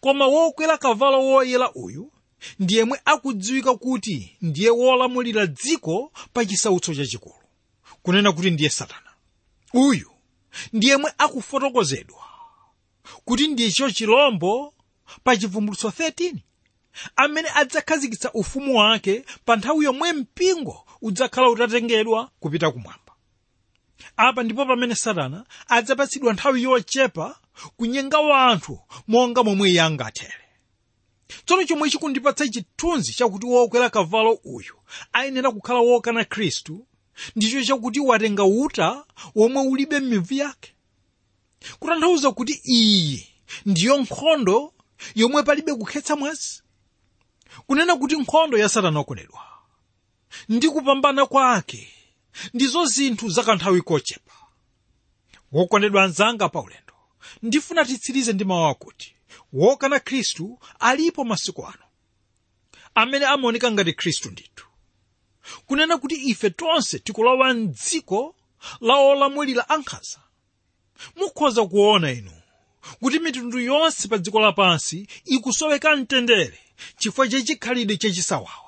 koma 0.00 0.26
wokwera 0.26 0.78
kavalo 0.78 1.22
woyera 1.24 1.72
uyu 1.74 2.12
ndiyemwe 2.58 3.00
akudziwika 3.04 3.74
kuti 3.74 4.36
ndiye 4.42 4.70
wolamulira 4.70 5.46
dziko 5.46 6.12
pa 6.32 6.44
chisautso 6.44 6.94
chachikulu 6.94 7.34
kunena 8.02 8.32
kuti 8.32 8.50
ndiye 8.50 8.70
satana. 8.70 9.10
Uyu 9.74 10.10
ndiyemwe 10.72 11.12
akufotokozedwa 11.18 12.24
kuti 13.24 13.48
ndicho 13.48 13.90
chilombo 13.90 14.74
pa 15.24 15.36
chivumbulutso 15.36 15.88
13 15.88 16.34
amene 17.16 17.48
adzakhazikitsa 17.54 18.32
ufumu 18.32 18.78
wake 18.78 19.24
pa 19.44 19.56
nthawi 19.56 19.84
yomwe 19.84 20.12
mpingo 20.12 20.84
udzakhala 21.02 21.50
utatengedwa 21.50 22.30
kupita 22.40 22.70
kumwamba. 22.70 23.12
Apa 24.16 24.42
ndipo 24.42 24.66
pamene 24.66 24.94
satana 24.94 25.44
adzapatsidwa 25.68 26.32
nthawi 26.32 26.62
yochepa 26.62 27.38
kunyenga 27.76 28.18
wanthu 28.18 28.78
monga 29.08 29.42
momwe 29.42 29.70
iye 29.70 29.80
angathere 29.82 30.34
tsono 31.46 31.64
chomwe 31.64 31.90
chikundipatsa 31.90 32.48
chithunzi 32.48 33.12
chakuti 33.12 33.46
wokwera 33.46 33.90
kavalo 33.90 34.32
uyu 34.44 34.74
ayenera 35.12 35.50
kukhala 35.50 35.80
wokana 35.80 36.24
khristu 36.24 36.86
ndicho 37.36 37.64
chakuti 37.64 38.00
watenga 38.00 38.44
uta 38.44 39.04
womwe 39.34 39.62
ulibe 39.62 40.00
m'mivi 40.00 40.38
yake. 40.38 40.74
Kutanthauza 41.78 42.30
kuti 42.32 42.60
iyi 42.64 43.26
ndiyo 43.66 43.96
nkhondo 44.00 44.72
yomwe 45.14 45.42
palibe 45.42 45.74
kukhetsa 45.74 46.16
mwazi 46.16 46.62
kunena 47.66 47.96
kuti 47.96 48.16
nkhondo 48.16 48.58
ya 48.58 48.68
satana 48.68 49.00
okondedwa 49.00 49.40
ndi 50.48 50.68
kupambana 50.68 51.26
kwake 51.26 51.88
ndizo 52.54 52.84
zinthu 52.86 53.28
zakanthawi 53.28 53.82
kochepa. 53.82 54.32
Wokondedwa 55.52 56.02
anzanga 56.04 56.48
paulendo 56.48 56.94
ndifuna 57.42 57.84
titsirize 57.84 58.32
ndi 58.32 58.44
mawu 58.44 58.66
akuti 58.66 59.14
wokana 59.52 60.00
khristu 60.00 60.58
alipo 60.80 61.24
masiku 61.24 61.66
ano. 61.66 61.84
Amene 62.94 63.26
amaoneka 63.26 63.70
ngati 63.72 63.92
khristu 63.92 64.30
ndithu. 64.30 64.66
Kunena 65.66 65.98
kuti 65.98 66.14
ife 66.14 66.50
tonse 66.50 66.98
tikulowa 66.98 67.54
mdziko 67.54 68.36
la 68.80 68.94
olamulira 68.96 69.68
ankhanza 69.68 70.20
mukhoza 71.16 71.66
kuona 71.66 72.12
inu 72.12 72.32
kuti 73.00 73.18
mitundu 73.18 73.58
yonse 73.60 74.08
pa 74.08 74.18
dziko 74.18 74.40
lapansi 74.40 75.06
ikusoweka 75.24 75.96
mtendere 75.96 76.58
chifukwa 76.98 77.28
chachikhalidwe 77.28 77.96
chachisawawa 77.96 78.61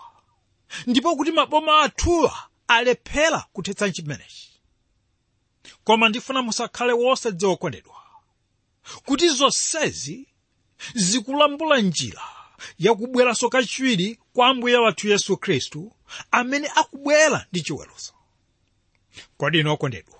ndipo 0.86 1.16
kuti 1.16 1.32
maboma 1.32 1.80
athuwa 1.82 2.38
alephera 2.68 3.46
kuthetsa 3.52 3.90
chimenechi 3.90 4.50
koma 5.84 6.08
ndifuna 6.08 6.42
musakhale 6.42 6.92
wosadziwa 6.92 7.52
okondedwa 7.52 7.96
kuti 9.04 9.28
zonsezi 9.28 10.28
zikulambula 10.94 11.80
njira 11.80 12.22
yakubweranso 12.78 13.48
kachiwiri 13.48 14.18
kwa 14.32 14.48
ambuye 14.48 14.76
wathu 14.76 15.08
yesu 15.08 15.36
khristu 15.36 15.92
amene 16.30 16.68
akubwera 16.74 17.46
ndi 17.52 17.62
chiweruzo. 17.62 18.12
Kodi 19.36 19.58
inu 19.60 19.72
okondedwa 19.72 20.18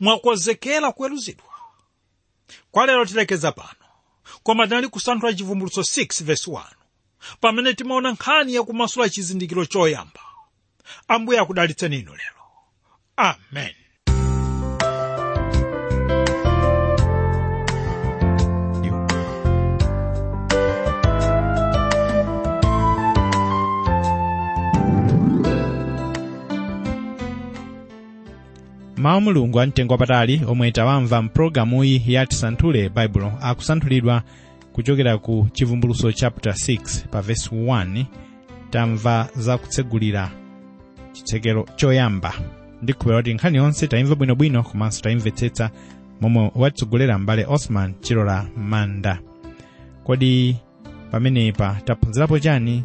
mwakonzekera 0.00 0.92
kuweruzidwa 0.92 1.48
kwa 2.70 2.86
lero 2.86 3.04
tilekeza 3.06 3.52
pano 3.52 3.84
koma 4.42 4.66
tinali 4.66 4.88
kusanthula 4.88 5.34
chivumbulutso 5.34 5.80
6 5.80 6.24
verse 6.24 6.50
1 6.50 6.64
pamene 7.40 7.74
timaona 7.74 8.12
nkhani 8.12 8.54
yakumasula 8.54 9.08
chizindikiro 9.08 9.64
choyamba 9.64 10.20
ambuye 11.08 11.38
akudalitseni 11.38 11.98
inu 11.98 12.10
lero. 12.10 12.42
Amen. 13.16 13.74
Mawu 28.96 29.20
mulungu 29.20 29.60
amtengo 29.60 29.92
wapatali 29.92 30.40
omwe 30.48 30.70
tawamva 30.72 31.22
mpulogalamuyi 31.22 32.02
ya 32.06 32.26
tisanthule 32.26 32.88
baibulo 32.88 33.32
akusanthulidwa 33.42 34.22
kuchokera 34.78 35.18
ku 35.18 35.48
chivumbuluso 35.52 36.12
chapter 36.12 36.52
6 36.52 37.08
pa 37.10 37.20
verse 37.20 37.50
1 37.50 38.04
tamva 38.70 39.28
za 39.36 39.58
kutsegulira 39.58 40.30
chitsekero 41.12 41.66
choyamba. 41.76 42.32
Ndikhulupirira 42.82 43.22
kuti 43.22 43.34
nkhani 43.34 43.56
yonse 43.58 43.86
tayimva 43.86 44.14
bwinobwino 44.14 44.62
komanso 44.62 45.02
tayimvetsetsa 45.02 45.70
momwe 46.20 46.50
watitsogolera 46.54 47.18
m'bale 47.18 47.44
osman 47.48 47.94
chilo 48.00 48.24
la 48.24 48.46
manda. 48.56 49.18
Kodi 50.04 50.56
pamenepa 51.10 51.76
taphunzirapo 51.84 52.38
chani 52.38 52.84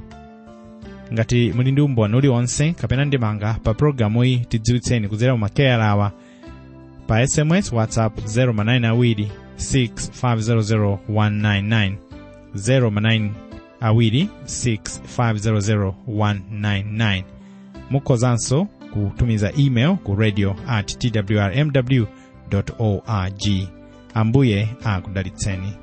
ngati 1.13 1.53
muli 1.55 1.71
ndi 1.71 1.81
umboni 1.81 2.15
uliwonse 2.15 2.73
kapena 2.73 3.05
ndimanga 3.05 3.53
pa 3.63 3.73
pulogalamuyi 3.73 4.37
tidziwitseni 4.39 5.07
kudzera 5.07 5.33
mumakeyala 5.33 5.87
awa 5.89 6.11
pa 7.07 7.27
sms 7.27 7.71
whatsapp 7.73 8.17
0manayina 8.17 8.93
6500199 9.63 11.95
0manayina 16.15 17.23
mukhozanso 17.89 18.67
kutumiza 18.93 19.51
email 19.57 19.95
ku 19.97 20.15
radio 20.15 20.55
at 20.67 20.97
twrmw 20.97 22.05
org. 22.79 23.41
Ambuye 24.13 24.67
akudalitseni 24.83 25.73